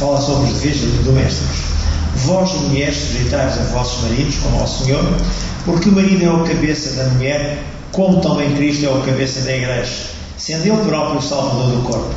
fala 0.00 0.20
sobre 0.20 0.50
os 0.50 0.54
deveres 0.54 0.80
domésticos. 1.04 1.58
Vós, 2.16 2.52
mulheres, 2.52 2.96
sujeitais 2.96 3.58
a 3.58 3.62
vossos 3.72 4.02
maridos, 4.02 4.34
como 4.42 4.58
ao 4.58 4.66
Senhor, 4.66 5.04
porque 5.64 5.88
o 5.90 5.92
marido 5.92 6.24
é 6.24 6.30
o 6.30 6.44
cabeça 6.44 6.90
da 6.96 7.04
mulher, 7.10 7.62
como 7.92 8.20
também 8.20 8.56
Cristo 8.56 8.86
é 8.86 8.88
o 8.88 9.02
cabeça 9.02 9.40
da 9.42 9.54
igreja, 9.54 9.92
sendo 10.38 10.66
ele 10.66 10.84
próprio 10.84 11.18
o 11.18 11.22
salvador 11.22 11.76
do 11.76 11.82
corpo. 11.82 12.14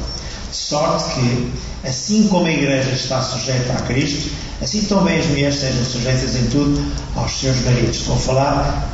De 0.50 0.56
sorte 0.56 1.14
que, 1.14 1.52
assim 1.88 2.28
como 2.30 2.46
a 2.46 2.52
igreja 2.52 2.90
está 2.92 3.22
sujeita 3.22 3.74
a 3.74 3.82
Cristo, 3.82 4.32
assim 4.64 4.84
também 4.84 5.20
as 5.20 5.26
mulheres 5.28 5.60
sejam 5.60 5.84
sujeitas 5.84 6.36
em 6.36 6.48
tudo 6.48 6.82
aos 7.16 7.32
seus 7.32 7.60
maridos. 7.66 7.98
Estou 7.98 8.16
a 8.16 8.20
falar 8.20 8.90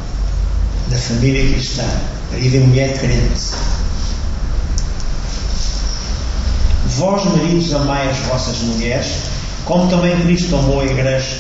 da 0.88 0.98
família 0.98 1.54
cristã, 1.54 1.84
marido 2.32 2.56
e 2.56 2.60
mulher 2.60 2.98
crente. 2.98 3.52
Vós, 6.98 7.24
maridos, 7.26 7.74
amai 7.74 8.10
as 8.10 8.18
vossas 8.18 8.58
mulheres, 8.62 9.08
como 9.64 9.88
também 9.90 10.20
Cristo 10.22 10.56
amou 10.56 10.82
a 10.82 10.86
igreja, 10.86 11.38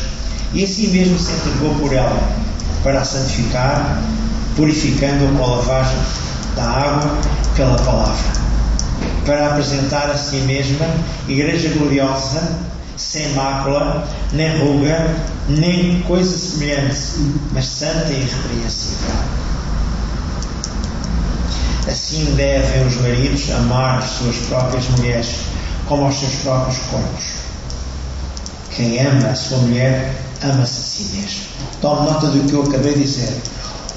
e 0.53 0.63
assim 0.63 0.87
mesmo 0.89 1.17
se 1.17 1.31
entregou 1.31 1.73
por 1.75 1.91
ela, 1.91 2.19
para 2.83 3.01
a 3.01 3.05
santificar, 3.05 4.01
purificando-a 4.55 5.31
com 5.37 5.43
a 5.43 5.55
lavagem 5.55 5.97
da 6.55 6.63
água 6.63 7.17
pela 7.55 7.75
palavra, 7.77 8.31
para 9.25 9.47
apresentar 9.47 10.11
a 10.11 10.17
si 10.17 10.37
mesma 10.37 10.85
igreja 11.27 11.69
gloriosa, 11.69 12.41
sem 12.99 13.33
mácula, 13.33 14.07
nem 14.33 14.59
ruga, 14.59 15.15
nem 15.47 16.01
coisa 16.01 16.37
semelhante, 16.37 16.97
mas 17.51 17.65
santa 17.65 18.11
e 18.11 18.21
irrepreensível. 18.21 19.15
Assim 21.87 22.25
devem 22.35 22.85
os 22.85 22.97
maridos 22.97 23.49
amar 23.51 23.99
as 23.99 24.09
suas 24.11 24.35
próprias 24.47 24.87
mulheres 24.89 25.29
como 25.87 26.05
aos 26.05 26.15
seus 26.19 26.35
próprios 26.35 26.77
corpos. 26.91 27.25
Quem 28.75 28.99
ama 28.99 29.29
a 29.29 29.35
sua 29.35 29.57
mulher, 29.59 30.13
ama-se 30.43 30.79
a 30.79 30.83
si 30.83 31.03
mesmo. 31.15 31.41
Tome 31.81 32.11
nota 32.11 32.27
do 32.27 32.47
que 32.47 32.53
eu 32.53 32.63
acabei 32.63 32.93
de 32.93 33.03
dizer. 33.03 33.41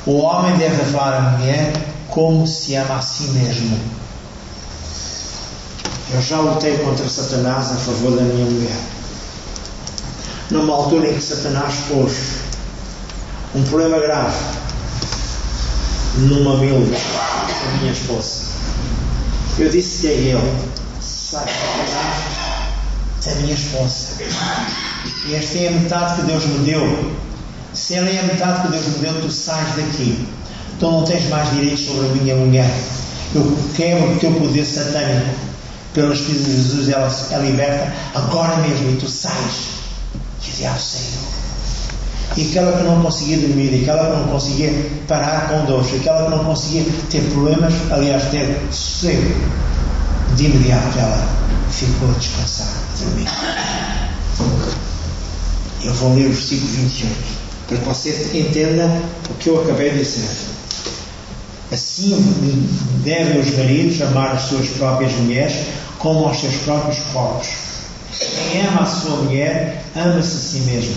O 0.06 0.18
homem 0.18 0.56
deve 0.56 0.80
amar 0.82 1.12
a 1.12 1.20
mulher 1.32 1.72
como 2.08 2.46
se 2.46 2.74
ama 2.76 2.96
a 2.96 3.02
si 3.02 3.24
mesmo. 3.24 3.78
Eu 6.14 6.20
já 6.20 6.40
lutei 6.40 6.76
contra 6.78 7.08
Satanás 7.08 7.72
a 7.72 7.76
favor 7.76 8.14
da 8.16 8.22
minha 8.22 8.44
mulher. 8.44 8.76
Numa 10.50 10.74
altura 10.74 11.08
em 11.08 11.14
que 11.14 11.22
Satanás 11.22 11.74
pôs 11.88 12.12
um 13.54 13.62
problema 13.62 13.98
grave 13.98 14.36
no 16.18 16.44
mamilo 16.44 16.84
da 16.84 17.78
minha 17.80 17.92
esposa. 17.92 18.42
Eu 19.58 19.70
disse 19.70 20.06
a 20.06 20.10
ele: 20.10 20.68
sai, 21.00 21.46
é 23.26 23.34
minha 23.36 23.54
esposa. 23.54 24.22
E 25.26 25.34
esta 25.34 25.58
é 25.58 25.68
a 25.68 25.70
metade 25.70 26.20
que 26.20 26.26
Deus 26.26 26.44
me 26.44 26.58
deu. 26.58 27.12
Se 27.72 27.94
ela 27.94 28.10
é 28.10 28.20
a 28.20 28.24
metade 28.24 28.62
que 28.62 28.72
Deus 28.72 28.86
me 28.86 28.98
deu, 28.98 29.22
tu 29.22 29.30
sais 29.30 29.76
daqui. 29.76 30.26
Tu 30.78 30.90
não 30.90 31.04
tens 31.04 31.26
mais 31.30 31.50
direitos 31.52 31.86
sobre 31.86 32.06
a 32.06 32.12
minha 32.12 32.36
mulher. 32.36 32.70
Eu 33.34 33.56
quero 33.74 34.12
o 34.12 34.18
teu 34.18 34.30
poder 34.32 34.66
satânico. 34.66 35.51
Pelo 35.94 36.12
Espírito 36.12 36.44
de 36.44 36.56
Jesus, 36.56 36.88
ela 36.88 37.10
é 37.32 37.38
liberta 37.38 37.92
agora 38.14 38.56
mesmo 38.56 38.92
e 38.92 38.96
tu 38.96 39.08
sais. 39.08 39.72
O 40.14 40.56
diabo 40.56 40.78
saiu. 40.80 41.42
E 42.36 42.48
aquela 42.48 42.78
que 42.78 42.84
não 42.84 43.02
conseguia 43.02 43.36
dormir, 43.36 43.82
aquela 43.82 44.10
que 44.10 44.20
não 44.20 44.28
conseguia 44.28 44.72
parar 45.06 45.48
com 45.48 45.66
dores, 45.66 45.94
aquela 45.94 46.24
que 46.24 46.30
não 46.30 46.44
conseguia 46.44 46.84
ter 47.10 47.20
problemas, 47.30 47.74
aliás, 47.90 48.24
ter 48.30 48.58
sossego, 48.70 49.34
de 50.34 50.46
imediato 50.46 50.98
ela 50.98 51.28
ficou 51.70 52.08
a 52.08 52.18
descansar, 52.18 52.68
a 52.68 53.04
dormir. 53.04 53.28
Eu 55.84 55.92
vou 55.94 56.14
ler 56.14 56.26
o 56.26 56.32
versículo 56.32 56.72
28 56.72 57.42
para 57.68 57.78
que 57.78 57.84
você 57.84 58.30
entenda 58.34 59.02
o 59.30 59.34
que 59.34 59.48
eu 59.48 59.62
acabei 59.62 59.90
de 59.90 59.98
dizer. 59.98 60.28
Assim 61.70 62.68
devem 63.02 63.40
os 63.40 63.56
maridos 63.56 64.02
amar 64.02 64.34
as 64.34 64.42
suas 64.42 64.68
próprias 64.68 65.12
mulheres 65.14 65.54
como 66.02 66.26
aos 66.26 66.40
seus 66.40 66.56
próprios 66.56 66.98
corpos. 67.12 67.48
Quem 68.50 68.66
ama 68.66 68.82
a 68.82 68.86
sua 68.86 69.16
mulher, 69.18 69.84
ama-se 69.94 70.36
a 70.36 70.40
si 70.40 70.60
mesmo. 70.60 70.96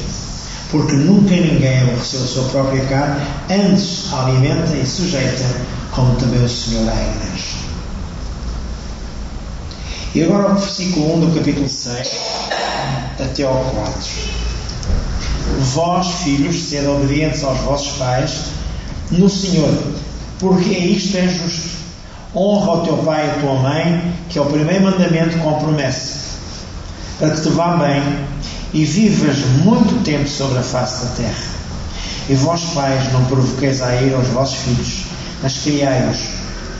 Porque 0.71 0.95
nunca 0.95 1.35
ninguém 1.35 1.81
aborreceu 1.81 2.23
a 2.23 2.27
sua 2.27 2.43
própria 2.45 2.83
carne, 2.85 3.21
antes 3.51 4.11
a 4.11 4.25
alimenta 4.25 4.75
e 4.75 4.85
sujeita, 4.85 5.45
como 5.91 6.15
também 6.15 6.43
o 6.43 6.49
Senhor 6.49 6.89
à 6.89 6.93
igreja. 6.93 7.55
E 10.15 10.23
agora 10.23 10.51
o 10.51 10.55
versículo 10.55 11.17
1 11.17 11.19
do 11.19 11.35
capítulo 11.37 11.69
6 11.69 12.09
até 13.19 13.43
ao 13.43 13.53
4. 13.53 13.93
Vós, 15.73 16.07
filhos, 16.23 16.63
sede 16.63 16.87
obedientes 16.87 17.43
aos 17.43 17.59
vossos 17.59 17.97
pais 17.97 18.31
no 19.11 19.29
Senhor, 19.29 19.77
porque 20.39 20.69
isto 20.69 21.15
é 21.15 21.27
justo. 21.27 21.84
Honra 22.35 22.73
o 22.73 22.81
teu 22.81 22.97
pai 22.97 23.27
e 23.27 23.31
a 23.31 23.33
tua 23.35 23.53
mãe, 23.55 24.13
que 24.27 24.37
é 24.37 24.41
o 24.41 24.45
primeiro 24.45 24.83
mandamento 24.83 25.37
com 25.37 25.53
promessa, 25.53 26.35
para 27.17 27.29
que 27.29 27.41
te 27.41 27.49
vá 27.49 27.77
bem 27.77 28.03
e 28.73 28.83
vivas 28.83 29.37
muito 29.63 30.03
tempo 30.03 30.27
sobre 30.27 30.59
a 30.59 30.63
face 30.63 31.05
da 31.05 31.11
terra. 31.11 31.55
E 32.27 32.35
vós, 32.35 32.61
pais, 32.73 33.13
não 33.13 33.23
provoqueis 33.25 33.81
a 33.81 33.95
ira 34.01 34.17
aos 34.17 34.27
vossos 34.27 34.57
filhos, 34.57 35.05
mas 35.41 35.57
criai-os 35.59 36.17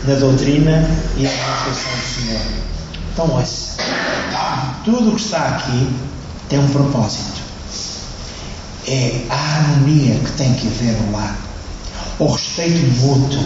na 0.06 0.16
doutrina 0.16 0.90
e 1.16 1.24
na 1.24 1.30
instrução 1.30 1.92
do 1.94 2.22
Senhor. 2.22 2.42
Então, 3.14 3.32
ouça, 3.32 3.78
tudo 4.84 5.12
o 5.12 5.16
que 5.16 5.22
está 5.22 5.48
aqui 5.48 5.88
tem 6.50 6.60
um 6.60 6.68
propósito 6.68 7.42
é 8.88 9.22
a 9.30 9.36
harmonia 9.36 10.16
que 10.16 10.32
tem 10.34 10.54
que 10.54 10.68
haver 10.68 11.02
no 11.02 11.14
lar, 11.14 11.38
o 12.20 12.28
respeito 12.28 12.86
mútuo 13.00 13.44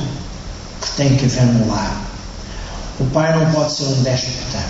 tem 0.95 1.15
que 1.15 1.25
haver 1.25 1.45
no 1.45 1.69
lar. 1.69 2.01
O 2.99 3.05
pai 3.05 3.37
não 3.37 3.51
pode 3.51 3.71
ser 3.73 3.83
um 3.83 4.03
déspota, 4.03 4.63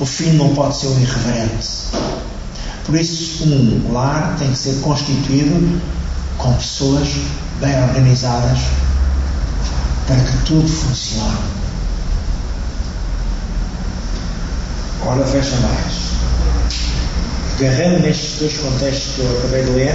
o 0.00 0.06
filho 0.06 0.34
não 0.34 0.54
pode 0.54 0.76
ser 0.76 0.86
um 0.88 1.00
irreverente. 1.00 1.68
Por 2.84 2.94
isso, 2.94 3.44
um 3.44 3.92
lar 3.92 4.36
tem 4.38 4.50
que 4.50 4.58
ser 4.58 4.80
constituído 4.80 5.80
com 6.38 6.52
pessoas 6.54 7.08
bem 7.60 7.82
organizadas 7.82 8.58
para 10.06 10.16
que 10.16 10.44
tudo 10.44 10.68
funcione. 10.68 11.38
Ora, 15.04 15.24
veja 15.24 15.56
mais 15.56 16.12
agarrando 17.62 18.00
nestes 18.00 18.38
dois 18.38 18.58
contextos 18.58 19.14
que 19.14 19.20
eu 19.20 19.38
acabei 19.38 19.62
de 19.62 19.70
ler, 19.70 19.94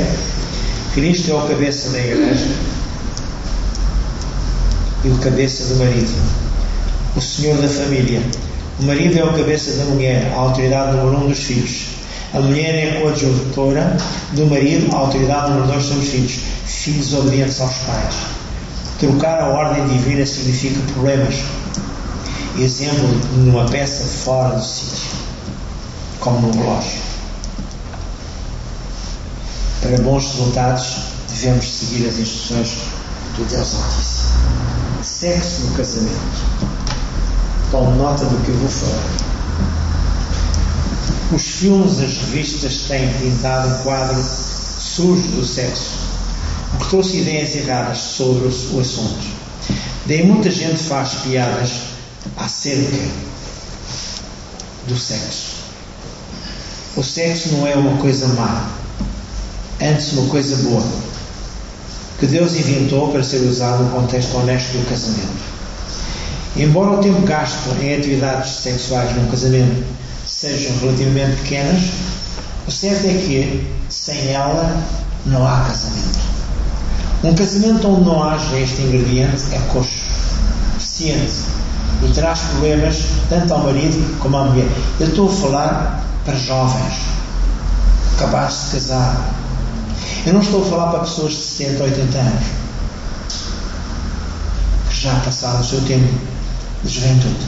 Cristo 0.93 1.31
é 1.31 1.33
o 1.33 1.47
cabeça 1.47 1.89
da 1.89 1.99
igreja. 1.99 2.47
E 5.07 5.09
o 5.09 5.17
cabeça 5.19 5.73
do 5.73 5.79
marido. 5.79 6.13
O 7.15 7.21
senhor 7.21 7.57
da 7.61 7.69
família. 7.69 8.21
O 8.79 8.83
marido 8.83 9.17
é 9.17 9.23
o 9.23 9.33
cabeça 9.33 9.71
da 9.77 9.85
mulher, 9.85 10.31
a 10.33 10.35
autoridade 10.35 10.97
número 10.97 11.23
um 11.23 11.29
dos 11.29 11.39
filhos. 11.39 11.85
A 12.33 12.39
mulher 12.41 12.75
é 12.75 12.97
a 12.97 13.01
coadjutora 13.01 13.97
do 14.33 14.45
marido, 14.47 14.93
a 14.93 14.99
autoridade 14.99 15.51
número 15.51 15.67
dois 15.67 15.85
sobre 15.85 16.03
os 16.03 16.09
filhos. 16.09 16.39
Filhos 16.65 17.13
obedientes 17.13 17.59
aos 17.61 17.73
pais. 17.73 18.15
Trocar 18.99 19.41
a 19.41 19.47
ordem 19.47 19.87
divina 19.87 20.25
significa 20.25 20.79
problemas. 20.93 21.35
Exemplo 22.59 23.07
numa 23.37 23.65
peça 23.65 24.03
fora 24.03 24.55
do 24.55 24.63
sítio, 24.63 25.09
como 26.19 26.47
no 26.47 26.51
relógio. 26.51 26.99
Para 29.81 29.97
bons 30.01 30.25
resultados, 30.25 30.97
devemos 31.29 31.65
seguir 31.65 32.07
as 32.07 32.19
instruções 32.19 32.77
do 33.37 33.45
Deus 33.45 33.75
Altíssimo. 33.75 34.16
Sexo 35.19 35.61
no 35.61 35.75
casamento. 35.75 36.21
Tome 37.71 37.97
nota 37.97 38.23
do 38.23 38.37
que 38.45 38.51
eu 38.51 38.57
vou 38.57 38.69
falar. 38.69 39.03
Os 41.33 41.41
filmes, 41.41 41.99
as 41.99 42.17
revistas 42.17 42.81
têm 42.87 43.11
pintado 43.13 43.67
um 43.67 43.77
quadro 43.79 44.23
sujo 44.23 45.27
do 45.29 45.43
sexo, 45.43 45.89
o 46.75 46.77
que 46.77 46.89
trouxe 46.89 47.21
ideias 47.21 47.55
erradas 47.55 47.97
sobre 47.97 48.45
o 48.45 48.79
assunto. 48.79 49.25
Daí 50.05 50.23
muita 50.23 50.51
gente 50.51 50.83
faz 50.83 51.15
piadas 51.23 51.71
acerca 52.35 52.95
do 54.87 54.95
sexo. 54.95 55.55
O 56.95 57.01
sexo 57.01 57.53
não 57.53 57.65
é 57.65 57.75
uma 57.75 57.97
coisa 57.97 58.27
má, 58.27 58.69
antes 59.81 60.13
uma 60.13 60.29
coisa 60.29 60.57
boa, 60.57 60.85
que 62.19 62.25
Deus 62.25 62.55
inventou 62.55 63.11
para 63.11 63.23
ser 63.23 63.37
usado 63.37 63.83
no 63.83 63.91
contexto 63.91 64.37
honesto 64.37 64.71
do 64.73 64.89
casamento. 64.89 65.57
Embora 66.55 66.91
o 66.91 66.97
tempo 66.97 67.21
gasto 67.21 67.69
em 67.79 67.95
atividades 67.95 68.49
sexuais 68.49 69.15
num 69.15 69.27
casamento 69.27 69.85
sejam 70.25 70.75
relativamente 70.79 71.41
pequenas, 71.41 71.81
o 72.67 72.71
certo 72.71 73.05
é 73.05 73.13
que 73.13 73.67
sem 73.89 74.31
ela 74.31 74.83
não 75.25 75.45
há 75.45 75.61
casamento. 75.61 76.19
Um 77.23 77.35
casamento 77.35 77.87
onde 77.87 78.05
não 78.05 78.23
haja 78.23 78.59
este 78.59 78.81
ingrediente 78.81 79.43
é 79.51 79.59
coxo, 79.71 80.03
deficiente 80.73 81.33
e 82.03 82.11
traz 82.13 82.39
problemas 82.39 82.97
tanto 83.29 83.53
ao 83.53 83.63
marido 83.63 84.19
como 84.19 84.37
à 84.37 84.45
mulher. 84.45 84.67
Eu 84.99 85.07
estou 85.07 85.29
a 85.29 85.31
falar 85.31 86.03
para 86.25 86.35
jovens, 86.35 86.93
acabados 88.15 88.65
de 88.65 88.71
casar, 88.71 89.33
eu 90.25 90.33
não 90.33 90.41
estou 90.41 90.63
a 90.63 90.65
falar 90.65 90.91
para 90.91 90.99
pessoas 91.01 91.33
de 91.33 91.37
60, 91.37 91.83
80 91.83 92.17
anos 92.17 92.43
que 94.89 95.01
já 95.03 95.15
passaram 95.19 95.61
o 95.61 95.63
seu 95.63 95.81
tempo 95.81 96.13
de 96.83 96.89
juventude. 96.89 97.45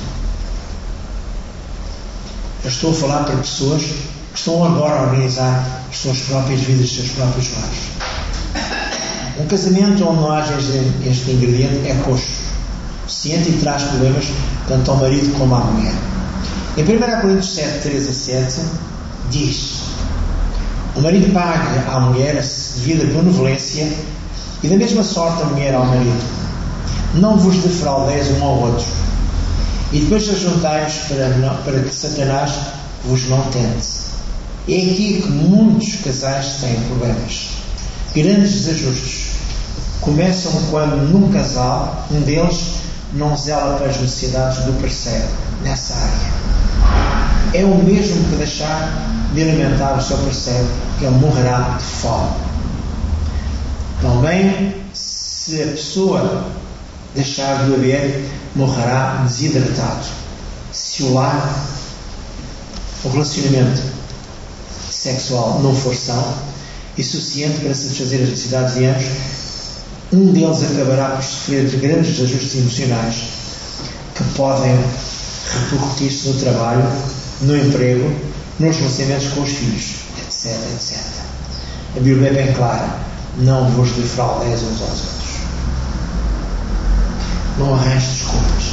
Eu 2.64 2.70
estou 2.70 2.92
a 2.92 2.94
falar 2.94 3.24
para 3.24 3.38
pessoas 3.38 3.82
que 3.82 4.38
estão 4.38 4.64
agora 4.64 5.00
a 5.00 5.04
organizar 5.04 5.84
as 5.90 5.98
suas 5.98 6.20
próprias 6.20 6.62
vidas, 6.62 6.86
os 6.86 6.96
seus 6.96 7.10
próprios 7.12 7.48
lares. 7.56 8.00
Um 9.40 9.48
casamento 9.48 10.06
onde 10.06 10.22
não 10.22 10.32
haja 10.32 10.54
este 10.54 11.32
ingrediente 11.32 11.88
é 11.88 11.96
coxo. 12.04 12.50
Ciente 13.08 13.50
e 13.50 13.54
traz 13.54 13.84
problemas 13.84 14.26
tanto 14.68 14.92
ao 14.92 14.98
marido 14.98 15.34
como 15.38 15.56
à 15.56 15.60
mulher. 15.60 15.94
Em 16.78 16.84
1 16.84 17.22
Coríntios 17.22 17.56
7, 17.56 17.80
3 17.82 18.08
a 18.08 18.14
7, 18.14 18.62
diz: 19.32 19.80
O 20.96 21.02
marido 21.02 21.34
paga 21.34 21.90
à 21.90 22.00
mulher 22.02 22.38
a 22.38 22.44
devida 22.80 23.06
benevolência 23.06 23.92
e 24.64 24.68
da 24.68 24.76
mesma 24.76 25.04
sorte 25.04 25.42
a 25.42 25.46
mulher 25.46 25.74
ao 25.74 25.86
marido. 25.86 26.40
Não 27.16 27.38
vos 27.38 27.58
defraudeis 27.58 28.28
um 28.40 28.44
ao 28.44 28.60
outro. 28.60 28.86
E 29.92 30.00
depois 30.00 30.30
ajuntais 30.30 30.94
para, 31.08 31.54
para 31.66 31.80
que 31.82 31.94
Satanás 31.94 32.52
vos 33.06 33.28
não 33.28 33.42
tente. 33.46 34.00
É 34.68 34.76
aqui 34.76 35.22
que 35.24 35.30
muitos 35.30 35.96
casais 36.04 36.58
têm 36.62 36.80
problemas. 36.82 37.50
Grandes 38.16 38.52
desajustes. 38.52 39.30
Começam 40.02 40.52
quando 40.70 41.12
num 41.12 41.32
casal, 41.32 42.08
um 42.12 42.22
deles 42.22 42.76
não 43.14 43.36
zela 43.36 43.78
para 43.78 43.88
as 43.88 44.00
necessidades 44.00 44.60
do 44.66 44.80
parceiro 44.80 45.28
nessa 45.64 45.96
área. 45.96 46.40
É 47.54 47.66
o 47.66 47.84
mesmo 47.84 48.24
que 48.30 48.36
deixar 48.36 49.10
de 49.34 49.42
alimentar 49.42 49.94
o 49.98 50.02
seu 50.02 50.18
parceiro, 50.18 50.68
que 50.98 51.06
ele 51.06 51.18
morrerá 51.18 51.78
de 51.78 51.84
fome. 51.84 52.49
Também, 54.02 54.76
se 54.94 55.62
a 55.62 55.68
pessoa 55.68 56.46
deixar 57.14 57.66
de 57.66 57.72
beber, 57.72 58.30
morrerá 58.56 59.24
desidratado. 59.28 60.06
Se 60.72 61.04
o 61.04 61.14
lar, 61.14 61.68
o 63.04 63.10
relacionamento 63.10 63.82
sexual 64.90 65.60
não 65.62 65.76
for 65.76 65.96
são 65.96 66.34
e 66.98 67.04
suficiente 67.04 67.60
para 67.60 67.74
satisfazer 67.74 68.22
as 68.24 68.30
necessidades 68.30 68.76
de 68.76 68.86
ambos, 68.86 69.06
um 70.14 70.32
deles 70.32 70.64
acabará 70.64 71.10
por 71.10 71.24
sofrer 71.24 71.68
de 71.68 71.78
grandes 71.78 72.22
ajustes 72.22 72.56
emocionais 72.56 73.16
que 74.16 74.24
podem 74.36 74.76
repercutir-se 75.54 76.30
no 76.30 76.40
trabalho, 76.40 76.86
no 77.42 77.56
emprego, 77.56 78.10
nos 78.60 78.78
relacionamentos 78.78 79.28
com 79.30 79.42
os 79.42 79.50
filhos, 79.50 79.96
etc, 80.20 80.58
etc. 80.74 80.98
A 81.98 82.00
Bíblia 82.00 82.30
é 82.30 82.34
bem 82.34 82.54
clara 82.54 83.09
não 83.38 83.70
vos 83.72 83.92
defraudeis 83.92 84.62
uns 84.64 84.82
aos 84.82 84.90
outros. 84.90 85.30
Não 87.58 87.76
arranje 87.76 88.08
desculpas. 88.08 88.64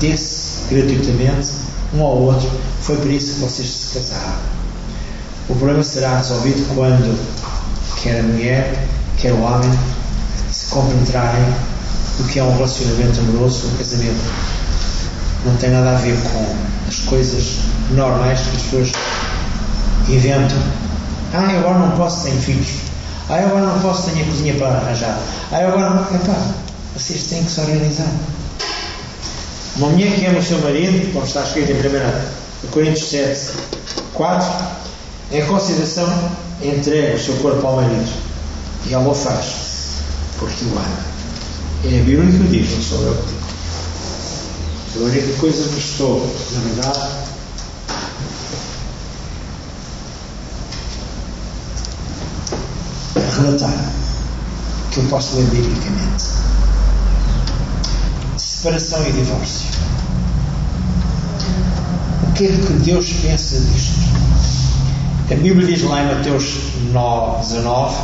Dê-se 0.00 0.74
gratuitamente 0.74 1.48
um 1.94 2.02
ao 2.02 2.18
outro. 2.18 2.50
Foi 2.82 2.96
por 2.96 3.10
isso 3.10 3.34
que 3.34 3.40
vocês 3.40 3.68
se 3.68 3.98
casaram. 3.98 4.38
O 5.48 5.54
problema 5.54 5.82
será 5.82 6.18
resolvido 6.18 6.66
quando 6.74 7.18
quer 8.02 8.20
a 8.20 8.22
mulher, 8.22 8.86
quer 9.16 9.32
o 9.32 9.40
homem 9.40 9.70
se 10.50 10.66
compenetrarem 10.66 11.44
do 12.18 12.24
que 12.24 12.38
é 12.38 12.42
um 12.42 12.54
relacionamento 12.54 13.20
amoroso, 13.20 13.68
um 13.68 13.76
casamento. 13.76 14.20
Não 15.44 15.56
tem 15.56 15.70
nada 15.70 15.96
a 15.96 15.98
ver 16.00 16.18
com 16.32 16.56
as 16.88 16.98
coisas 17.00 17.58
normais 17.92 18.40
que 18.40 18.56
as 18.56 18.62
pessoas 18.62 18.92
inventam. 20.08 20.58
Ah, 21.32 21.58
agora 21.58 21.78
não 21.78 21.90
posso 21.92 22.24
ter 22.24 22.32
filhos. 22.32 22.87
Ah, 23.28 23.44
agora 23.44 23.66
não 23.66 23.80
posso, 23.80 24.10
tenho 24.10 24.24
a 24.24 24.28
cozinha 24.28 24.54
para 24.54 24.68
arranjar. 24.68 25.18
Ah, 25.52 25.58
agora 25.58 25.90
não. 25.90 26.02
Epá, 26.16 26.36
vocês 26.96 27.24
têm 27.24 27.44
que 27.44 27.50
se 27.50 27.60
organizar. 27.60 28.10
Uma 29.76 29.88
mulher 29.90 30.14
que 30.14 30.26
ama 30.26 30.38
o 30.38 30.42
seu 30.42 30.58
marido, 30.58 31.12
como 31.12 31.24
está 31.26 31.42
escrito 31.42 31.70
em 31.70 31.76
1 31.76 32.70
Coríntios 32.70 33.10
7, 33.10 33.50
4, 34.14 34.48
em 35.32 35.46
consideração, 35.46 36.30
entrega 36.62 37.16
o 37.16 37.18
seu 37.20 37.36
corpo 37.36 37.66
ao 37.66 37.76
marido. 37.76 38.12
E 38.86 38.94
ela 38.94 39.08
o 39.08 39.14
faz, 39.14 39.44
porque 40.38 40.64
o 40.64 40.72
ama. 40.72 41.08
É 41.84 42.00
a 42.00 42.02
Bíblia 42.02 42.30
que 42.30 42.42
o 42.42 42.48
diz, 42.48 42.70
não 42.72 42.82
sou 42.82 43.02
eu 43.02 43.14
que 43.14 43.26
digo. 43.26 43.38
A 44.96 45.04
única 45.04 45.38
coisa 45.38 45.68
que 45.68 45.78
estou, 45.78 46.34
na 46.52 46.60
verdade, 46.60 47.17
relatar 53.30 53.72
que 54.90 54.98
eu 55.00 55.04
posso 55.04 55.36
ler 55.36 55.46
biblicamente. 55.46 56.24
Separação 58.36 59.06
e 59.06 59.12
divórcio. 59.12 59.68
O 62.28 62.32
que 62.32 62.46
é 62.46 62.48
que 62.48 62.72
Deus 62.84 63.12
pensa 63.22 63.60
disto? 63.60 63.98
A 65.30 65.34
Bíblia 65.34 65.66
diz 65.66 65.82
lá 65.82 66.02
em 66.02 66.06
Mateus 66.06 66.56
9, 66.92 67.40
19, 67.42 67.96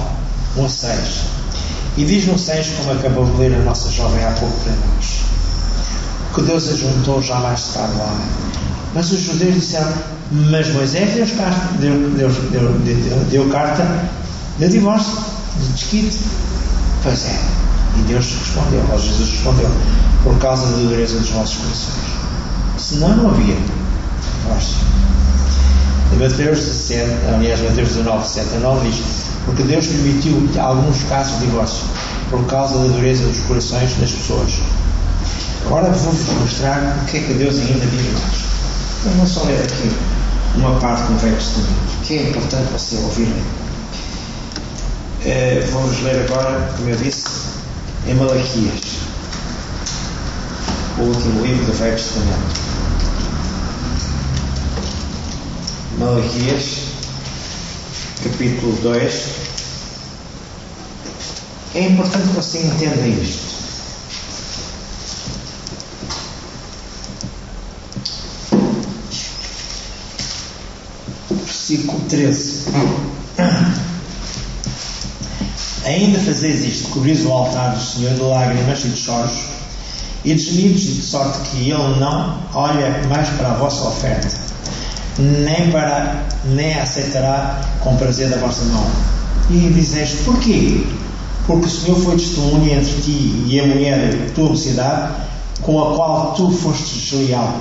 1, 0.59 0.69
6. 0.69 0.99
E 1.97 2.05
diz 2.05 2.27
no 2.27 2.39
6, 2.39 2.67
como 2.77 2.93
acabou 2.93 3.25
de 3.25 3.33
ler 3.39 3.55
a 3.55 3.63
nossa 3.63 3.91
jovem 3.91 4.25
há 4.25 4.33
pouco 4.33 4.55
para 4.61 4.73
nós, 4.73 5.21
que 6.35 6.43
Deus 6.43 6.69
ajuntou 6.69 7.23
jamais 7.23 7.61
separa 7.61 7.93
o 7.93 8.01
homem. 8.01 8.27
Mas 8.95 9.11
os 9.11 9.21
judeus 9.21 9.55
disseram, 9.55 9.93
mas 10.31 10.73
Moisés 10.73 11.15
deu, 11.15 12.11
deu, 12.11 12.29
deu, 12.29 12.79
deu, 12.81 13.25
deu 13.31 13.49
carta 13.51 13.85
de 14.59 14.69
divórcio, 14.69 15.19
de 15.59 15.69
desquite. 15.69 16.19
Pois 17.03 17.27
é. 17.27 17.39
E 17.99 18.03
Deus 18.09 18.27
respondeu, 18.27 18.85
ou 18.91 18.99
Jesus 18.99 19.31
respondeu, 19.31 19.71
por 20.23 20.39
causa 20.39 20.67
da 20.67 20.77
dureza 20.79 21.19
dos 21.19 21.31
vossos 21.31 21.57
corações. 21.59 22.15
Senão 22.79 23.17
não 23.17 23.31
havia 23.31 23.57
divórcio. 24.43 24.77
Em 26.13 26.17
Mateus 26.17 26.59
17, 26.59 27.11
aliás, 27.35 27.61
Mateus 27.61 27.89
19, 27.91 28.27
7 28.27 28.57
a 28.57 28.59
9 28.61 28.89
diz: 28.89 29.05
Porque 29.45 29.63
Deus 29.63 29.87
permitiu 29.87 30.49
alguns 30.61 31.03
casos 31.05 31.39
de 31.39 31.47
divórcio 31.47 31.85
por 32.31 32.45
causa 32.47 32.79
da 32.79 32.85
dureza 32.85 33.25
dos 33.25 33.39
corações 33.41 33.95
das 33.99 34.11
pessoas. 34.11 34.53
Agora 35.67 35.91
vou-vos 35.91 36.29
mostrar 36.41 36.99
o 37.03 37.07
que 37.07 37.17
é 37.17 37.21
que 37.21 37.35
Deus 37.35 37.57
ainda 37.59 37.87
diz 37.87 38.13
mais. 38.13 38.45
Então, 39.01 39.13
vou 39.13 39.27
só 39.27 39.43
ler 39.45 39.63
aqui 39.63 39.91
uma 40.57 40.79
parte 40.79 41.03
do 41.05 41.19
Velho 41.19 41.37
Testamento, 41.37 42.03
que 42.03 42.19
é 42.19 42.31
importante 42.31 42.73
você 42.73 42.97
ouvir. 42.97 43.33
Eh, 45.27 45.67
vamos 45.73 46.03
ler 46.03 46.27
agora, 46.29 46.71
como 46.77 46.91
eu 46.91 46.97
disse, 46.97 47.25
em 48.07 48.15
Malaquias. 48.15 49.05
o 50.99 51.03
último 51.03 51.45
livro 51.45 51.65
do 51.65 51.73
Velho 51.73 51.97
Testamento. 51.97 52.61
Malaquias, 55.99 56.79
capítulo 58.23 58.77
2. 58.83 59.25
É 61.75 61.89
importante 61.89 62.29
que 62.29 62.35
você 62.35 62.59
entenda 62.59 63.07
isto. 63.07 63.55
Versículo 71.31 72.01
13. 72.09 73.14
Ainda 75.85 76.19
fazeis 76.19 76.65
isto, 76.65 76.89
cobris 76.89 77.25
o 77.27 77.33
altar 77.33 77.75
do 77.75 77.81
Senhor 77.81 78.15
de 78.15 78.21
lágrimas 78.23 78.85
e 78.85 78.89
de 78.89 78.97
choros 78.97 79.39
e 80.25 80.35
de 80.35 80.43
gemidos, 80.43 80.81
de 80.81 81.03
sorte 81.03 81.39
que 81.51 81.71
Ele 81.71 82.01
não 82.01 82.39
olha 82.55 83.03
mais 83.09 83.29
para 83.31 83.51
a 83.51 83.55
vossa 83.55 83.89
oferta, 83.89 84.27
nem, 85.19 85.71
para, 85.71 86.25
nem 86.47 86.75
aceitará 86.79 87.61
com 87.81 87.97
prazer 87.97 88.31
da 88.31 88.39
vossa 88.39 88.65
mão. 88.65 88.87
E 89.51 89.71
dizeste, 89.75 90.17
porquê? 90.25 90.87
Porque 91.47 91.67
o 91.67 91.71
Senhor 91.71 91.99
foi 92.01 92.17
testemunha 92.17 92.79
entre 92.79 93.03
ti 93.03 93.45
e 93.47 93.61
a 93.61 93.67
mulher 93.67 94.31
tua 94.35 94.49
mocidade, 94.49 95.13
com 95.61 95.83
a 95.83 95.95
qual 95.95 96.33
tu 96.33 96.51
foste 96.51 96.99
desleal, 96.99 97.55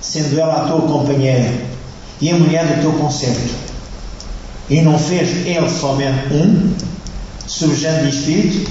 sendo 0.00 0.40
ela 0.40 0.62
a 0.62 0.68
tua 0.68 0.80
companheira 0.80 1.52
e 2.18 2.30
a 2.30 2.34
mulher 2.34 2.66
do 2.66 2.80
teu 2.80 2.92
concerto. 2.94 3.54
E 4.70 4.80
não 4.80 4.98
fez 4.98 5.46
ele 5.46 5.68
somente 5.68 6.32
um, 6.32 6.72
subjante 7.48 8.02
de 8.04 8.16
espírito, 8.16 8.70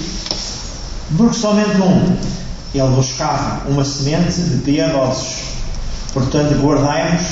porque 1.16 1.34
somente 1.34 1.80
um 1.80 2.16
ele 2.74 2.94
buscava 2.94 3.68
uma 3.68 3.84
semente 3.84 4.40
de 4.40 4.58
piedosos. 4.58 5.38
Portanto, 6.12 6.60
guardai-vos 6.60 7.26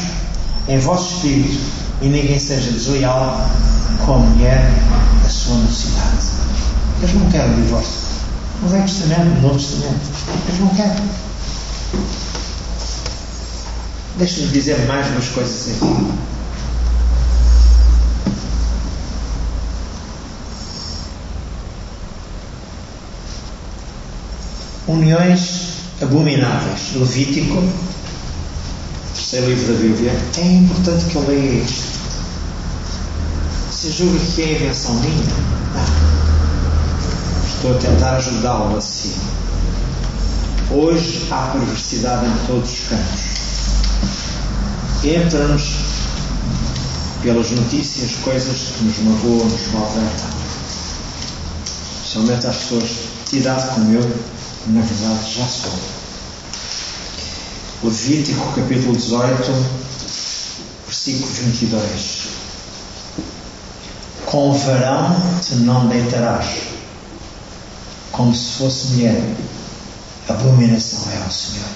em 0.68 0.78
vosso 0.78 1.16
espírito 1.16 1.58
e 2.02 2.08
ninguém 2.08 2.38
seja 2.38 2.70
desleal 2.72 3.48
com 4.04 4.14
a 4.14 4.18
mulher 4.18 4.70
da 5.22 5.28
sua 5.28 5.56
mocidade. 5.56 6.26
Eles 7.02 7.14
não 7.14 7.30
querem 7.30 7.52
o 7.52 7.62
divórcio. 7.62 8.06
No 8.62 8.68
Velho 8.68 8.84
Testamento, 8.84 9.24
no 9.24 9.42
Novo 9.42 9.58
Testamento. 9.58 10.00
Eles 10.48 10.60
não 10.60 10.68
querem. 10.68 11.10
Deixa-me 14.18 14.48
dizer 14.48 14.86
mais 14.86 15.06
umas 15.08 15.28
coisas 15.28 15.76
aqui. 15.76 16.35
Uniões 24.88 25.76
abomináveis. 26.00 26.94
Levítico, 26.94 27.62
terceiro 29.14 29.46
livro 29.46 29.72
da 29.72 29.80
Bíblia. 29.80 30.12
É 30.38 30.52
importante 30.52 31.04
que 31.06 31.16
eu 31.16 31.26
leia 31.26 31.62
isto. 31.62 31.96
Você 33.70 33.90
julga 33.90 34.18
que 34.18 34.42
é 34.42 34.52
invenção 34.52 34.94
minha? 34.94 35.24
Não. 35.74 36.06
Estou 37.54 37.74
a 37.74 37.78
tentar 37.78 38.16
ajudá-lo 38.16 38.76
assim. 38.76 39.14
Hoje 40.70 41.26
há 41.30 41.48
perversidade 41.52 42.26
em 42.26 42.46
todos 42.46 42.72
os 42.72 42.88
campos. 42.88 43.26
Entra-nos 45.04 45.86
pelas 47.22 47.50
notícias 47.50 48.16
coisas 48.22 48.72
que 48.76 48.84
nos 48.84 48.98
magoam, 48.98 49.44
nos 49.44 49.72
maltratam. 49.72 50.36
Somente 52.04 52.46
as 52.46 52.56
pessoas 52.56 52.90
de 53.30 53.38
idade 53.38 53.66
como 53.74 53.92
eu 53.92 54.35
na 54.68 54.80
verdade 54.80 55.32
já 55.32 55.46
sou. 55.46 55.72
Levítico 57.84 58.52
capítulo 58.52 58.96
18, 58.96 59.52
versículo 60.86 61.32
22. 61.32 62.28
Com 64.24 64.52
varão 64.54 65.16
te 65.40 65.54
não 65.56 65.86
deitarás, 65.86 66.46
como 68.10 68.34
se 68.34 68.52
fosse 68.58 68.88
mulher. 68.88 69.22
Abominação 70.28 71.12
é 71.12 71.22
ao 71.22 71.30
Senhor. 71.30 71.68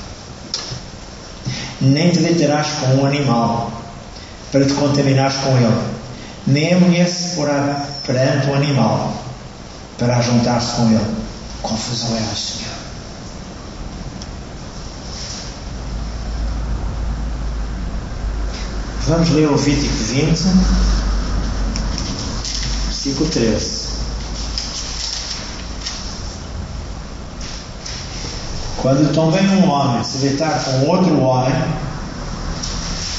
Nem 1.81 2.11
te 2.11 2.19
deitarás 2.19 2.67
com 2.81 2.87
um 2.97 3.07
animal, 3.07 3.71
para 4.51 4.65
te 4.65 4.73
contaminares 4.75 5.37
com 5.37 5.57
ele. 5.57 6.01
Nem 6.49 6.75
a 6.75 6.81
mulher 6.81 7.09
se 7.09 7.37
porá 7.37 7.87
perante 8.05 8.49
o 8.49 8.51
um 8.51 8.55
animal, 8.57 9.15
para 9.97 10.17
ajuntar-se 10.17 10.73
com 10.73 10.91
ele. 10.91 11.17
Confusão 11.63 12.17
é 12.17 12.21
ao 12.21 12.37
Senhor. 12.37 12.70
Vamos 19.11 19.31
ler 19.31 19.49
o 19.49 19.57
Levítico 19.57 19.93
20, 19.93 20.41
versículo 22.87 23.29
13. 23.29 23.81
Quando 28.81 29.13
também 29.13 29.49
um 29.49 29.69
homem 29.69 30.05
se 30.05 30.19
deitar 30.19 30.63
com 30.63 30.87
outro 30.87 31.19
homem, 31.19 31.53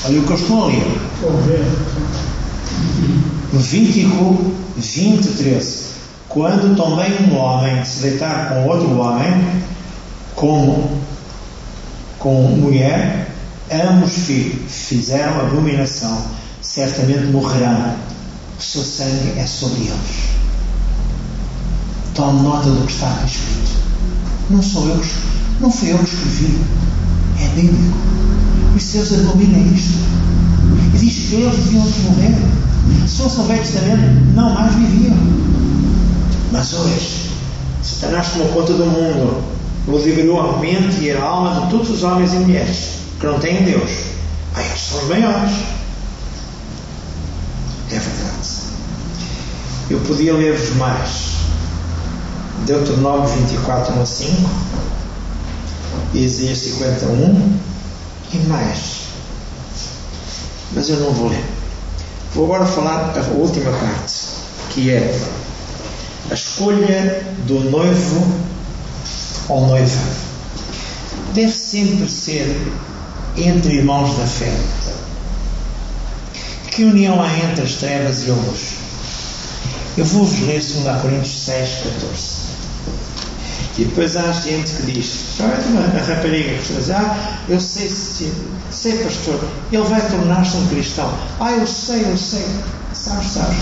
olha 0.05 0.21
o 0.21 0.23
que 0.23 0.31
eu 0.31 0.35
estou 0.37 0.63
a 0.63 0.67
ler. 0.67 1.01
Levítico 3.51 4.53
20, 4.77 5.27
13. 5.27 5.83
Quando 6.29 6.73
também 6.77 7.29
um 7.29 7.35
homem 7.35 7.83
se 7.83 7.99
deitar 8.03 8.47
com 8.47 8.65
outro 8.65 8.97
homem, 8.97 9.61
como 10.37 11.01
com 12.17 12.43
mulher, 12.43 13.30
ambos 13.71 14.11
fizeram 14.67 15.39
abominação, 15.39 16.25
certamente 16.61 17.25
morrerão. 17.27 17.95
O 18.59 18.61
seu 18.61 18.83
sangue 18.83 19.39
é 19.39 19.45
sobre 19.45 19.81
eles. 19.81 20.31
Tome 22.13 22.41
nota 22.41 22.69
do 22.69 22.85
que 22.85 22.91
está 22.91 23.07
aqui 23.07 23.27
escrito. 23.27 23.71
Não 24.49 24.61
sou 24.61 24.87
eu, 24.89 25.01
não 25.61 25.71
fui 25.71 25.93
eu 25.93 25.97
que 25.97 26.03
escrevi. 26.03 26.59
É 27.41 27.47
bíblico. 27.55 27.97
Os 28.75 28.83
seus 28.83 29.13
abominam 29.13 29.73
isto. 29.73 29.97
E 30.93 30.97
diz 30.97 31.29
que 31.29 31.35
eles 31.35 31.55
deviam 31.55 31.83
morrer. 31.83 32.35
Se 33.07 33.17
fosse 33.17 33.39
o 33.39 33.43
Velho 33.43 33.61
Testamento, 33.61 34.35
não 34.35 34.53
mais 34.53 34.75
viviam. 34.75 35.17
Mas 36.51 36.73
hoje, 36.73 37.31
Satanás 37.81 38.31
tomou 38.33 38.49
conta 38.49 38.73
do 38.73 38.85
mundo, 38.85 39.43
ludibriou 39.87 40.41
a 40.41 40.59
mente 40.59 41.01
e 41.01 41.11
a 41.11 41.23
alma 41.23 41.61
de 41.61 41.71
todos 41.71 41.89
os 41.89 42.03
homens 42.03 42.33
e 42.33 42.37
mulheres 42.37 43.00
que 43.21 43.27
não 43.27 43.39
têm 43.39 43.63
Deus. 43.63 43.91
Ah, 44.55 44.63
estes 44.63 44.89
são 44.89 45.03
os 45.03 45.07
maiores. 45.07 45.51
É 47.91 47.99
verdade. 47.99 48.49
Eu 49.91 49.99
podia 50.01 50.33
ler-vos 50.33 50.75
mais. 50.75 51.31
Deuteronômio 52.65 53.27
24, 53.27 53.93
1 53.93 54.01
a 54.01 54.05
5, 54.05 54.49
Isaías 56.13 56.57
51 56.57 57.59
e 58.33 58.37
mais. 58.47 59.01
Mas 60.73 60.89
eu 60.89 60.99
não 60.99 61.11
vou 61.13 61.29
ler. 61.29 61.43
Vou 62.33 62.45
agora 62.45 62.65
falar 62.65 63.13
a 63.15 63.37
última 63.37 63.71
parte, 63.71 64.13
que 64.69 64.89
é 64.89 65.19
a 66.29 66.33
escolha 66.33 67.23
do 67.45 67.59
noivo 67.69 68.41
ou 69.49 69.67
noiva. 69.67 70.01
Deve 71.33 71.51
sempre 71.51 72.09
ser 72.09 72.55
entre 73.37 73.75
irmãos 73.75 74.17
da 74.17 74.25
fé. 74.25 74.53
Que 76.71 76.83
união 76.83 77.21
há 77.21 77.27
entre 77.39 77.63
as 77.63 77.73
trevas 77.73 78.27
e 78.27 78.31
a 78.31 78.33
luz? 78.33 78.73
Eu 79.97 80.05
vou-vos 80.05 80.39
ler 80.47 80.61
2 80.61 81.01
Coríntios 81.01 81.45
6, 81.45 81.69
14. 81.99 82.41
E 83.77 83.85
depois 83.85 84.15
há 84.15 84.31
gente 84.31 84.71
que 84.73 84.91
diz, 84.91 85.39
a 85.39 86.13
rapariga 86.13 86.57
que 86.57 86.73
diz, 86.73 86.89
ah, 86.91 87.39
eu 87.47 87.59
sei, 87.59 87.89
sei 88.69 88.97
pastor, 88.97 89.39
ele 89.71 89.83
vai 89.83 90.01
tornar-se 90.09 90.57
um 90.57 90.67
cristão. 90.67 91.13
Ah, 91.39 91.51
eu 91.51 91.65
sei, 91.65 92.03
eu 92.03 92.17
sei. 92.17 92.45
Sabes, 92.93 93.31
sabes. 93.31 93.57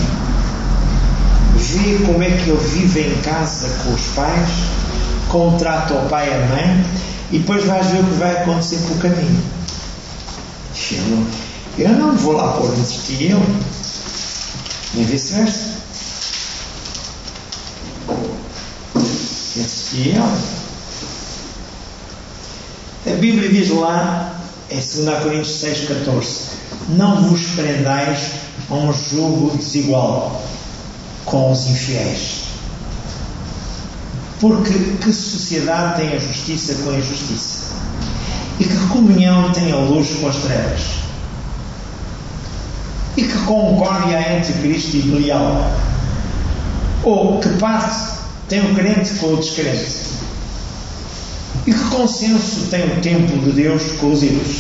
Vê 1.56 2.06
como 2.06 2.24
é 2.24 2.30
que 2.30 2.50
ele 2.50 2.60
vive 2.60 3.02
em 3.02 3.22
casa 3.22 3.70
com 3.84 3.94
os 3.94 4.02
pais, 4.16 4.50
contrata 5.30 5.94
o 5.94 6.10
pai 6.10 6.30
e 6.30 6.34
a 6.34 6.46
mãe, 6.48 6.86
e 7.32 7.40
depois 7.40 7.64
vais 7.66 7.88
ver 7.88 8.02
o 8.02 8.06
que 8.06 8.16
vai 8.16 8.42
acontecer 8.42 8.80
com 8.88 8.96
o 8.96 8.98
caminho. 8.98 9.59
Não, 10.92 11.28
eu 11.78 11.90
não 11.90 12.16
vou 12.16 12.34
lá 12.34 12.54
pôr 12.54 12.74
entre 12.78 12.98
ti 12.98 13.24
e 13.24 13.32
eu, 13.32 13.40
nem 14.94 15.06
vice-versa. 15.06 15.80
Entre 19.56 19.78
ti 19.90 20.10
e 20.10 20.16
eu. 20.16 20.24
A 23.14 23.16
Bíblia 23.18 23.50
diz 23.50 23.70
lá, 23.70 24.42
em 24.70 24.76
2 24.76 25.24
Coríntios 25.24 25.60
6, 25.60 25.88
14: 25.88 26.40
Não 26.90 27.30
vos 27.30 27.42
prendais 27.56 28.32
a 28.70 28.74
um 28.74 28.94
jogo 28.94 29.56
desigual 29.58 30.44
com 31.26 31.52
os 31.52 31.68
infiéis. 31.68 32.44
Porque 34.40 34.74
que 35.02 35.12
sociedade 35.12 36.02
tem 36.02 36.16
a 36.16 36.20
justiça 36.20 36.76
com 36.76 36.92
a 36.92 36.98
injustiça? 36.98 37.59
E 38.60 38.66
que 38.66 38.88
comunhão 38.88 39.52
tem 39.54 39.72
a 39.72 39.78
luz 39.78 40.10
com 40.20 40.28
as 40.28 40.36
trevas? 40.38 40.82
E 43.16 43.24
que 43.24 43.38
concórdia 43.46 44.38
entre 44.38 44.54
Cristo 44.54 44.98
e 44.98 45.02
Belial? 45.04 45.72
Ou 47.04 47.40
que 47.40 47.50
parte 47.58 48.18
tem 48.50 48.60
o 48.60 48.76
crente 48.76 49.14
com 49.16 49.34
o 49.34 49.38
descrente? 49.38 50.10
E 51.66 51.74
que 51.74 51.84
consenso 51.86 52.68
tem 52.70 52.86
o 52.86 53.02
templo 53.02 53.38
de 53.40 53.52
Deus 53.52 53.92
com 54.00 54.12
os 54.12 54.24
ídolos? 54.24 54.58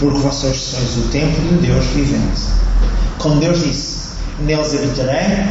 Porque 0.00 0.18
vocês 0.18 0.56
sois 0.56 0.96
o 0.96 1.08
templo 1.10 1.42
de 1.48 1.66
Deus 1.66 1.84
vivente. 1.86 2.42
Como 3.18 3.40
Deus 3.40 3.62
disse: 3.62 3.96
Neles 4.40 4.74
habitarei 4.74 5.46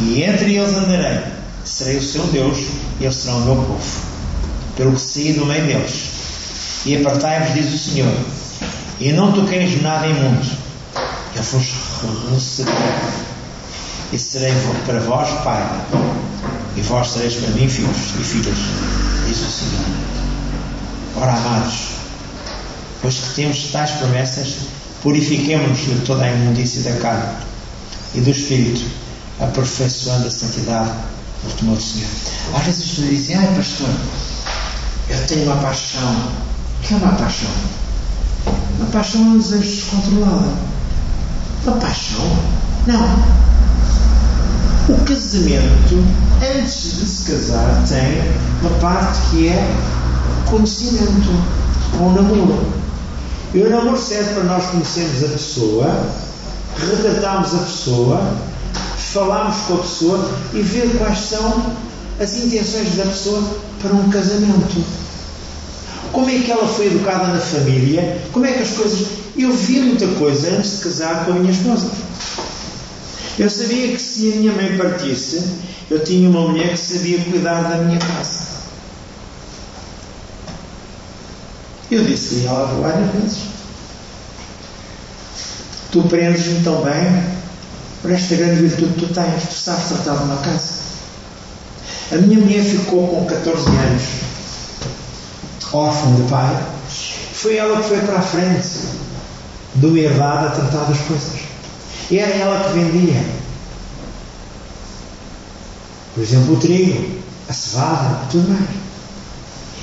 e 0.00 0.22
entre 0.22 0.56
eles 0.56 0.76
andarei. 0.76 1.20
Serei 1.64 1.98
o 1.98 2.02
seu 2.02 2.24
Deus 2.26 2.58
e 3.00 3.04
eles 3.04 3.16
serão 3.16 3.38
o 3.38 3.44
meu 3.44 3.56
povo. 3.56 4.11
Pelo 4.76 4.92
que 4.92 5.00
saí 5.00 5.32
do 5.34 5.46
meio 5.46 5.66
deles. 5.66 6.10
E 6.84 6.96
apartai-vos, 6.96 7.54
diz 7.54 7.72
o 7.74 7.78
Senhor. 7.78 8.14
E 9.00 9.12
não 9.12 9.32
toqueis 9.32 9.82
nada 9.82 10.06
imundo. 10.06 10.46
Eu 11.34 11.42
vos 11.42 11.66
receberei. 12.32 12.78
E 14.12 14.18
serei 14.18 14.52
para 14.86 15.00
vós 15.00 15.28
pai. 15.42 15.62
E 16.76 16.80
vós 16.82 17.08
sereis 17.08 17.34
para 17.34 17.48
mim 17.50 17.68
filhos 17.68 17.96
e 18.20 18.24
filhas. 18.24 18.56
Diz 19.26 19.38
o 19.38 19.50
Senhor. 19.50 20.12
Ora, 21.16 21.32
amados, 21.32 21.74
pois 23.02 23.14
que 23.16 23.34
temos 23.34 23.70
tais 23.70 23.90
promessas, 23.92 24.54
purifiquemos-nos 25.02 25.78
de 25.78 26.06
toda 26.06 26.24
a 26.24 26.32
imundícia 26.32 26.82
da 26.82 26.98
carne 27.00 27.36
e 28.14 28.20
do 28.20 28.30
espírito, 28.30 28.82
aperfeiçoando 29.40 30.26
a 30.26 30.30
santidade 30.30 30.92
no 31.44 31.50
temor 31.50 31.76
do 31.76 31.82
Senhor. 31.82 32.08
Às 32.54 32.64
vezes 32.64 32.82
as 32.82 32.88
pessoas 32.88 33.10
dizem, 33.10 33.36
ai 33.36 33.54
pastor, 33.54 33.88
eu 35.12 35.26
tenho 35.26 35.44
uma 35.44 35.56
paixão. 35.56 36.00
O 36.80 36.82
que 36.82 36.94
é 36.94 36.96
uma 36.96 37.12
paixão? 37.12 37.50
Uma 38.78 38.86
paixão 38.86 39.20
é 39.20 39.24
um 39.24 39.38
desejo 39.38 39.62
descontrolado. 39.62 40.52
Uma 41.64 41.76
paixão? 41.76 42.36
Não. 42.86 43.42
O 44.88 45.04
casamento, 45.04 46.04
antes 46.56 46.96
de 46.98 47.06
se 47.06 47.30
casar, 47.30 47.84
tem 47.86 48.32
uma 48.60 48.70
parte 48.80 49.20
que 49.30 49.48
é 49.48 49.76
conhecimento, 50.46 51.30
ou 52.00 52.12
namoro. 52.12 52.66
E 53.54 53.60
o 53.60 53.70
namoro 53.70 53.98
serve 53.98 54.34
para 54.34 54.44
nós 54.44 54.64
conhecermos 54.66 55.24
a 55.24 55.28
pessoa, 55.28 56.06
retratarmos 56.78 57.54
a 57.54 57.58
pessoa, 57.58 58.36
falarmos 58.96 59.56
com 59.68 59.74
a 59.74 59.78
pessoa 59.78 60.30
e 60.54 60.62
ver 60.62 60.96
quais 60.98 61.18
são 61.18 61.76
as 62.18 62.34
intenções 62.36 62.96
da 62.96 63.04
pessoa 63.04 63.42
para 63.80 63.92
um 63.92 64.08
casamento. 64.08 65.01
Como 66.12 66.28
é 66.28 66.38
que 66.38 66.50
ela 66.50 66.68
foi 66.68 66.86
educada 66.86 67.28
na 67.28 67.40
família? 67.40 68.20
Como 68.32 68.44
é 68.44 68.52
que 68.52 68.62
as 68.62 68.70
coisas. 68.72 69.06
Eu 69.36 69.52
vi 69.54 69.80
muita 69.80 70.06
coisa 70.08 70.50
antes 70.50 70.76
de 70.76 70.84
casar 70.84 71.24
com 71.24 71.32
a 71.32 71.34
minha 71.36 71.52
esposa. 71.52 71.90
Eu 73.38 73.48
sabia 73.48 73.88
que 73.88 73.98
se 73.98 74.30
a 74.32 74.36
minha 74.36 74.52
mãe 74.52 74.76
partisse, 74.76 75.42
eu 75.90 76.04
tinha 76.04 76.28
uma 76.28 76.48
mulher 76.48 76.72
que 76.72 76.76
sabia 76.76 77.18
cuidar 77.24 77.62
da 77.62 77.78
minha 77.78 77.98
casa. 77.98 78.52
Eu 81.90 82.04
disse-lhe 82.04 82.46
ela 82.46 82.66
várias 82.80 83.10
vezes: 83.12 83.38
Tu 85.90 86.02
prendes-me 86.04 86.62
tão 86.62 86.82
bem 86.82 87.24
por 88.02 88.10
esta 88.10 88.34
grande 88.34 88.66
virtude 88.66 88.94
que 88.94 89.06
tu 89.06 89.14
tens, 89.14 89.48
tu 89.48 89.54
sabes 89.54 89.88
tratar 89.88 90.16
de 90.16 90.24
uma 90.24 90.36
casa. 90.38 90.82
A 92.12 92.16
minha 92.16 92.40
mulher 92.40 92.64
ficou 92.64 93.08
com 93.08 93.24
14 93.26 93.68
anos, 93.68 94.02
órfã 95.72 96.14
de 96.14 96.22
pai. 96.28 96.56
Foi 97.32 97.56
ela 97.56 97.80
que 97.80 97.88
foi 97.88 97.98
para 97.98 98.18
a 98.18 98.22
frente 98.22 98.68
do 99.74 99.96
herdado 99.96 100.46
a 100.46 100.50
tratar 100.50 100.84
das 100.84 100.98
coisas. 101.00 101.40
Era 102.10 102.30
ela 102.30 102.64
que 102.64 102.78
vendia. 102.78 103.24
Por 106.14 106.22
exemplo, 106.22 106.54
o 106.54 106.56
trigo, 106.58 107.18
a 107.48 107.52
cevada, 107.52 108.20
tudo 108.30 108.48
mais. 108.50 108.68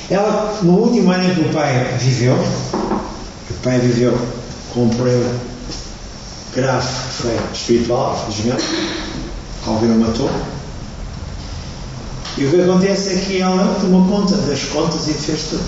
Ela, 0.10 0.60
no 0.64 0.74
último 0.74 1.12
ano 1.12 1.24
em 1.24 1.36
que 1.36 1.42
o 1.42 1.54
pai 1.54 1.98
viveu, 2.00 2.36
o 2.36 3.54
pai 3.64 3.80
viveu 3.80 4.18
com 4.74 4.86
um 4.86 4.90
problema 4.90 5.36
grave, 6.56 6.88
foi 6.88 7.38
espiritual, 7.54 8.18
felizmente, 8.18 8.64
alguém 9.66 9.92
o 9.92 10.00
matou. 10.00 10.30
E 12.40 12.46
o 12.46 12.52
que 12.52 12.62
acontece 12.62 13.16
é 13.16 13.16
que 13.18 13.42
ela 13.42 13.78
tomou 13.82 14.08
conta 14.08 14.38
das 14.38 14.64
contas 14.64 15.10
e 15.10 15.14
fez 15.14 15.42
tudo. 15.50 15.66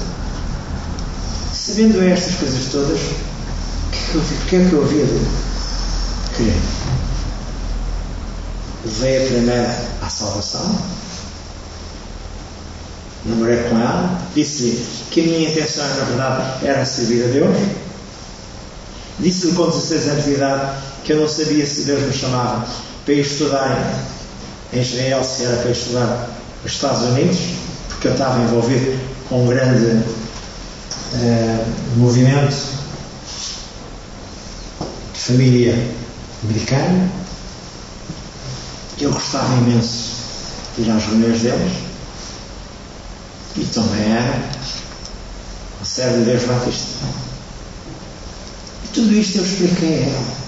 Sabendo 1.54 2.02
estas 2.02 2.36
coisas 2.36 2.72
todas, 2.72 2.98
o 4.16 4.46
que 4.48 4.56
é 4.56 4.70
que 4.70 4.72
eu 4.72 4.82
havia 4.82 5.06
de 5.06 5.20
querer? 6.38 6.62
Levei 8.86 9.18
a 9.18 9.28
primeira 9.28 9.90
à 10.02 10.10
salvação, 10.10 10.80
namorei 13.26 13.64
com 13.64 13.78
ela, 13.78 14.22
disse-lhe 14.34 14.88
que 15.12 15.20
a 15.20 15.24
minha 15.26 15.50
intenção, 15.50 15.86
na 15.86 16.06
verdade, 16.06 16.66
era 16.66 16.86
servir 16.86 17.26
a 17.26 17.28
Deus. 17.28 17.58
Disse-lhe 19.20 19.52
com 19.56 19.66
16 19.66 20.08
anos 20.08 20.24
de 20.24 20.32
idade 20.36 20.78
que 21.04 21.12
eu 21.12 21.20
não 21.20 21.28
sabia 21.28 21.66
se 21.66 21.84
Deus 21.84 22.02
me 22.02 22.14
chamava 22.14 22.66
para 23.04 23.14
estudar 23.14 23.94
em 24.72 24.82
Israel, 24.82 25.22
se 25.22 25.44
era 25.44 25.58
para 25.58 25.72
estudar 25.72 26.41
nos 26.64 26.74
Estados 26.74 27.02
Unidos, 27.04 27.38
porque 27.90 28.08
eu 28.08 28.14
estava 28.14 28.42
envolvido 28.42 29.00
com 29.30 29.44
um 29.44 29.48
grande 29.48 30.04
uh, 31.14 31.66
movimento 31.98 32.56
de 35.14 35.20
família 35.20 35.76
americana. 36.44 37.10
Eu 39.00 39.12
gostava 39.12 39.54
imenso 39.58 40.12
de 40.76 40.84
ir 40.84 40.92
às 40.92 41.04
reuniões 41.06 41.42
deles 41.42 41.92
e 43.58 43.66
também 43.66 44.12
era 44.12 44.50
um 45.82 45.86
servo 45.86 46.20
de 46.20 46.26
Deus 46.26 46.44
Batista. 46.44 47.06
E 48.86 48.88
tudo 48.94 49.14
isto 49.14 49.40
eu 49.40 49.46
expliquei 49.46 50.04
a 50.04 50.08
ela. 50.08 50.42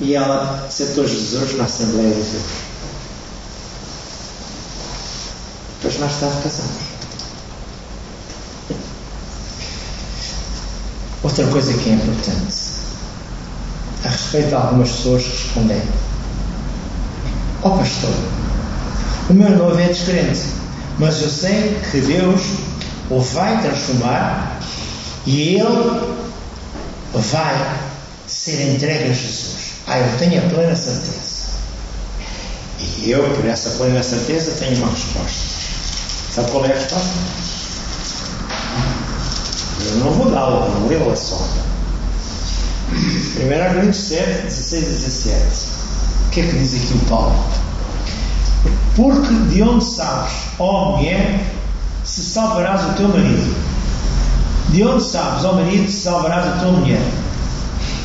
E 0.00 0.14
ela 0.14 0.64
aceitou 0.66 1.06
Jesus 1.06 1.56
na 1.56 1.64
Assembleia 1.64 2.14
de 2.14 2.20
Deus. 2.20 2.71
Mais 5.98 6.14
tarde 6.20 6.36
casamos. 6.42 6.92
Outra 11.22 11.46
coisa 11.46 11.72
que 11.74 11.90
é 11.90 11.92
importante, 11.92 12.54
a 14.04 14.08
respeito 14.08 14.48
de 14.48 14.54
algumas 14.54 14.90
pessoas 14.90 15.22
respondem: 15.24 15.82
Ó 17.62 17.68
oh, 17.68 17.78
pastor, 17.78 18.14
o 19.30 19.34
meu 19.34 19.50
noivo 19.50 19.78
é 19.78 19.86
descrente, 19.86 20.40
mas 20.98 21.22
eu 21.22 21.30
sei 21.30 21.80
que 21.90 22.00
Deus 22.00 22.40
o 23.08 23.20
vai 23.20 23.60
transformar 23.62 24.60
e 25.26 25.56
ele 25.56 26.16
vai 27.14 27.78
ser 28.26 28.74
entregue 28.74 29.04
a 29.04 29.12
Jesus. 29.12 29.52
Ah, 29.86 29.98
eu 29.98 30.18
tenho 30.18 30.44
a 30.44 30.48
plena 30.48 30.74
certeza. 30.74 31.32
E 32.80 33.10
eu, 33.10 33.22
por 33.34 33.44
essa 33.46 33.70
plena 33.70 34.02
certeza, 34.02 34.52
tenho 34.58 34.76
uma 34.78 34.90
resposta. 34.90 35.51
Sabe 36.32 36.50
qual 36.50 36.64
é 36.64 36.72
a 36.72 36.74
resposta? 36.74 37.10
Eu 39.84 39.96
não 39.96 40.12
vou 40.12 40.30
dar 40.30 40.48
vou 40.48 40.88
lê-la 40.88 41.14
só. 41.14 41.46
1 42.90 43.74
Coríntios 43.74 43.96
7, 43.96 44.44
16 44.44 44.82
e 44.82 44.86
17. 44.86 45.36
O 46.26 46.30
que 46.30 46.40
é 46.40 46.46
que 46.46 46.58
diz 46.58 46.74
aqui 46.74 46.94
o 46.94 47.06
Paulo? 47.06 47.34
Porque 48.96 49.34
de 49.50 49.62
onde 49.62 49.84
sabes, 49.84 50.32
ó 50.58 50.96
mulher, 50.96 51.44
se 52.02 52.22
salvarás 52.22 52.82
o 52.82 52.94
teu 52.94 53.08
marido? 53.08 53.54
De 54.70 54.84
onde 54.84 55.04
sabes, 55.04 55.44
ó 55.44 55.52
marido, 55.52 55.86
se 55.86 56.00
salvarás 56.00 56.46
a 56.46 56.52
tua 56.60 56.72
mulher? 56.72 57.02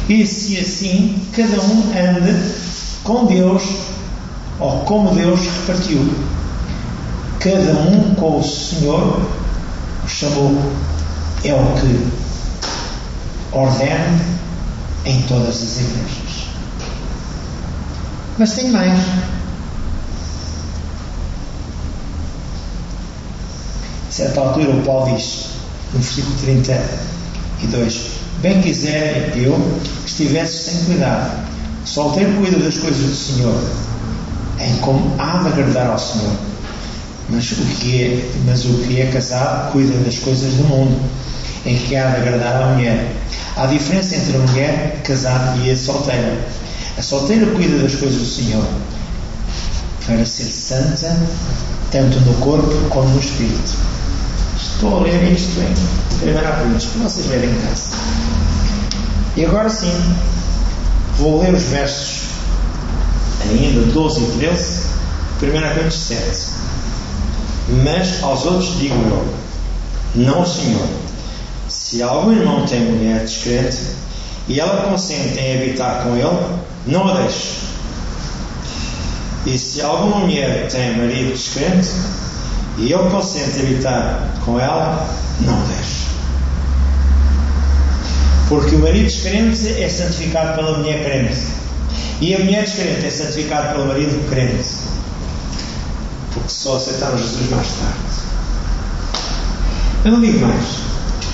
E 0.09 0.27
se 0.27 0.59
assim 0.59 1.17
cada 1.33 1.61
um 1.61 1.93
ande 1.95 2.53
com 3.05 3.25
Deus, 3.25 3.63
ou 4.59 4.81
como 4.81 5.15
Deus 5.15 5.39
repartiu, 5.39 6.13
cada 7.49 7.79
um 7.79 8.13
com 8.15 8.39
o 8.39 8.43
Senhor 8.43 9.21
o 10.03 10.07
chamou, 10.07 10.61
é 11.45 11.53
o 11.53 11.75
que 11.79 12.07
ordena 13.53 14.19
em 15.05 15.21
todas 15.23 15.55
as 15.55 15.77
igrejas. 15.79 16.47
Mas 18.37 18.53
tem 18.53 18.69
mais. 18.69 18.99
A 24.07 24.11
certa 24.11 24.41
altura 24.41 24.71
o 24.71 24.83
Paulo 24.83 25.15
diz, 25.15 25.45
no 25.93 25.99
versículo 25.99 26.35
32, 26.39 28.17
Bem 28.41 28.61
quisera 28.61 29.35
eu 29.35 29.53
que 30.03 30.09
estivesse 30.09 30.71
sem 30.71 30.85
cuidado, 30.85 31.47
só 31.85 32.09
ter 32.09 32.25
cuidado 32.35 32.63
das 32.63 32.77
coisas 32.77 32.99
do 32.99 33.15
Senhor, 33.15 33.59
em 34.59 34.75
como 34.77 35.15
há 35.17 35.43
de 35.43 35.47
agradar 35.47 35.87
ao 35.87 35.99
Senhor. 35.99 36.35
Mas 37.29 37.51
o 37.51 37.55
que 37.55 38.03
é, 38.03 38.31
mas 38.45 38.65
o 38.65 38.73
que 38.83 39.01
é 39.01 39.07
casado 39.07 39.71
cuida 39.71 39.97
das 39.99 40.17
coisas 40.19 40.53
do 40.53 40.63
mundo, 40.63 40.97
em 41.65 41.77
que 41.77 41.95
há 41.95 42.09
de 42.11 42.17
agradar 42.17 42.63
à 42.63 42.67
mulher. 42.67 43.11
Há 43.55 43.65
diferença 43.65 44.15
entre 44.15 44.37
a 44.37 44.39
mulher 44.39 45.01
casada 45.03 45.57
e 45.57 45.71
a 45.71 45.75
solteira. 45.75 46.47
A 46.97 47.01
solteira 47.01 47.45
cuida 47.47 47.79
das 47.79 47.95
coisas 47.95 48.17
do 48.17 48.25
Senhor 48.25 48.65
para 50.05 50.25
ser 50.25 50.45
santa, 50.45 51.17
tanto 51.91 52.19
no 52.21 52.33
corpo 52.35 52.73
como 52.89 53.09
no 53.09 53.19
espírito. 53.19 53.75
Estou 54.55 54.99
a 54.99 55.03
ler 55.03 55.33
isto 55.33 55.59
em 55.59 56.29
1 56.29 56.57
Coríntios, 56.57 56.85
para 56.85 57.03
vocês 57.03 57.25
verem 57.25 57.49
em 57.49 57.61
casa. 57.61 57.97
E 59.35 59.45
agora 59.45 59.69
sim, 59.69 59.93
vou 61.17 61.41
ler 61.41 61.53
os 61.53 61.63
versos 61.63 62.21
ainda 63.41 63.81
12 63.91 64.19
e 64.19 64.27
13, 64.39 64.81
1 65.41 65.75
Coríntios 65.75 65.95
7. 65.95 66.56
Mas 67.83 68.23
aos 68.23 68.45
outros 68.45 68.77
digo 68.79 68.95
eu, 68.95 69.27
não 70.15 70.45
Senhor, 70.45 70.87
se 71.67 72.01
algum 72.01 72.31
irmão 72.31 72.65
tem 72.65 72.79
mulher 72.79 73.19
descrente 73.21 73.77
e 74.47 74.59
ela 74.59 74.89
consente 74.89 75.37
em 75.37 75.57
habitar 75.57 76.03
com 76.03 76.15
ele, 76.15 76.59
não 76.87 77.07
a 77.09 77.21
deixe. 77.21 77.57
E 79.45 79.57
se 79.57 79.81
alguma 79.81 80.19
mulher 80.19 80.67
tem 80.69 80.97
marido 80.97 81.31
descrente 81.31 81.89
e 82.77 82.93
ele 82.93 83.09
consente 83.09 83.59
habitar 83.59 84.33
com 84.45 84.59
ela, 84.59 85.07
não 85.41 85.53
a 85.53 85.65
deixe. 85.65 86.07
Porque 88.47 88.75
o 88.75 88.79
marido 88.79 89.05
descrente 89.05 89.81
é 89.81 89.89
santificado 89.89 90.55
pela 90.55 90.77
mulher 90.77 91.03
crente. 91.03 91.41
E 92.21 92.33
a 92.33 92.39
mulher 92.39 92.63
descrente 92.63 93.05
é 93.05 93.09
santificada 93.09 93.73
pelo 93.73 93.87
marido 93.87 94.29
crente. 94.29 94.63
Porque 96.37 96.53
só 96.53 96.77
aceitaram 96.77 97.17
Jesus 97.17 97.49
mais 97.49 97.67
tarde. 97.67 98.27
Eu 100.05 100.11
não 100.11 100.21
digo 100.21 100.39
mais. 100.39 100.65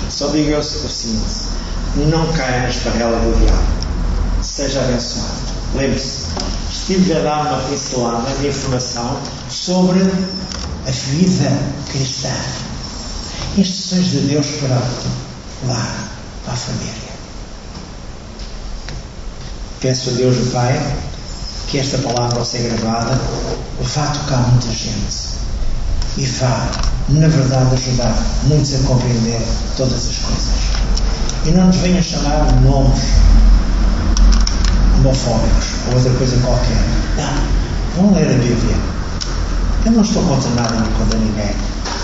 Só 0.08 0.28
digo 0.28 0.56
o 0.56 0.62
seguinte: 0.62 1.44
não 2.08 2.32
caia 2.32 2.62
na 2.62 2.68
esparrela 2.70 3.18
do 3.18 3.38
diabo. 3.38 4.42
Seja 4.42 4.80
abençoado. 4.80 5.28
Lembre-se, 5.74 6.26
estive 6.70 7.12
a 7.14 7.20
dar 7.20 7.46
uma 7.46 7.68
pincelada 7.68 8.30
de 8.40 8.48
informação 8.48 9.20
sobre 9.50 10.00
a 10.00 10.90
vida 10.90 11.50
cristã. 11.90 12.34
Instruções 13.58 14.06
de 14.06 14.20
Deus 14.20 14.46
para 14.60 14.76
lá, 15.68 15.94
para 16.44 16.54
a 16.54 16.56
família. 16.56 17.14
Peço 19.80 20.10
a 20.10 20.12
Deus 20.14 20.36
Pai 20.52 21.13
que 21.74 21.80
esta 21.80 21.98
palavra, 21.98 22.38
ao 22.38 22.44
ser 22.44 22.70
gravada, 22.70 23.20
vá 23.80 24.06
tocar 24.06 24.48
muita 24.48 24.68
gente 24.68 25.34
e 26.16 26.24
vá, 26.24 26.68
na 27.08 27.26
verdade, 27.26 27.74
ajudar 27.74 28.16
muitos 28.44 28.76
a 28.76 28.78
compreender 28.86 29.42
todas 29.76 30.08
as 30.08 30.16
coisas. 30.18 30.54
E 31.44 31.50
não 31.50 31.66
nos 31.66 31.76
venha 31.78 32.00
chamar 32.00 32.46
nomes 32.62 33.00
homofóbicos 35.00 35.66
ou 35.88 35.94
outra 35.96 36.12
coisa 36.12 36.36
qualquer. 36.42 36.78
Não, 37.16 38.02
vão 38.02 38.14
ler 38.14 38.28
a 38.28 38.38
Bíblia. 38.38 38.76
Eu 39.84 39.90
não 39.90 40.02
estou 40.02 40.22
contra 40.22 40.50
nada 40.50 40.76
nem 40.76 40.92
contra 40.92 41.18
ninguém. 41.18 41.56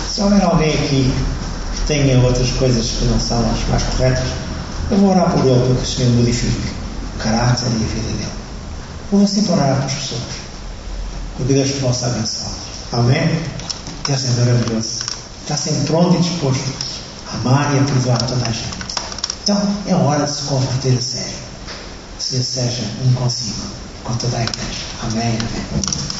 Se 0.09 0.19
houver 0.19 0.43
alguém 0.43 0.73
aqui 0.73 1.13
que 1.75 1.81
tenha 1.87 2.19
outras 2.19 2.51
coisas 2.51 2.87
que 2.87 3.05
não 3.05 3.17
são 3.21 3.39
as 3.39 3.69
mais 3.69 3.83
corretas, 3.83 4.27
eu 4.91 4.97
vou 4.97 5.11
orar 5.11 5.31
por 5.31 5.45
ele 5.45 5.65
para 5.65 5.75
que 5.75 5.81
o 5.81 5.85
Senhor 5.85 6.11
modifique 6.11 6.73
o 7.15 7.23
caráter 7.23 7.67
e 7.67 7.85
a 7.85 7.87
vida 7.87 8.17
dele. 8.17 8.40
Vou 9.11 9.27
sempre 9.27 9.51
orar 9.51 9.75
pelas 9.75 9.93
pessoas. 9.93 10.21
Porque 11.35 11.53
Deus 11.53 11.71
possa 11.81 12.07
abençoá-los. 12.07 12.57
Amém? 12.93 13.43
Deus 14.07 14.23
é 14.23 14.29
maravilhoso. 14.39 14.99
Está 15.41 15.57
sempre 15.57 15.87
pronto 15.87 16.15
e 16.15 16.21
disposto 16.21 16.71
a 17.27 17.35
amar 17.35 17.75
e 17.75 17.79
a 17.79 17.83
perdoar 17.83 18.17
toda 18.19 18.47
a 18.47 18.51
gente. 18.51 18.81
Então 19.43 19.77
é 19.87 19.95
hora 19.95 20.25
de 20.25 20.31
se 20.31 20.43
converter 20.43 20.97
a 20.97 21.01
sério. 21.01 21.37
Se 22.19 22.41
seja 22.41 22.83
um 23.05 23.13
consigo 23.13 23.67
com 24.03 24.13
toda 24.15 24.37
a 24.37 24.43
igreja. 24.43 24.85
Amém. 25.03 25.37
Amém. 25.37 26.10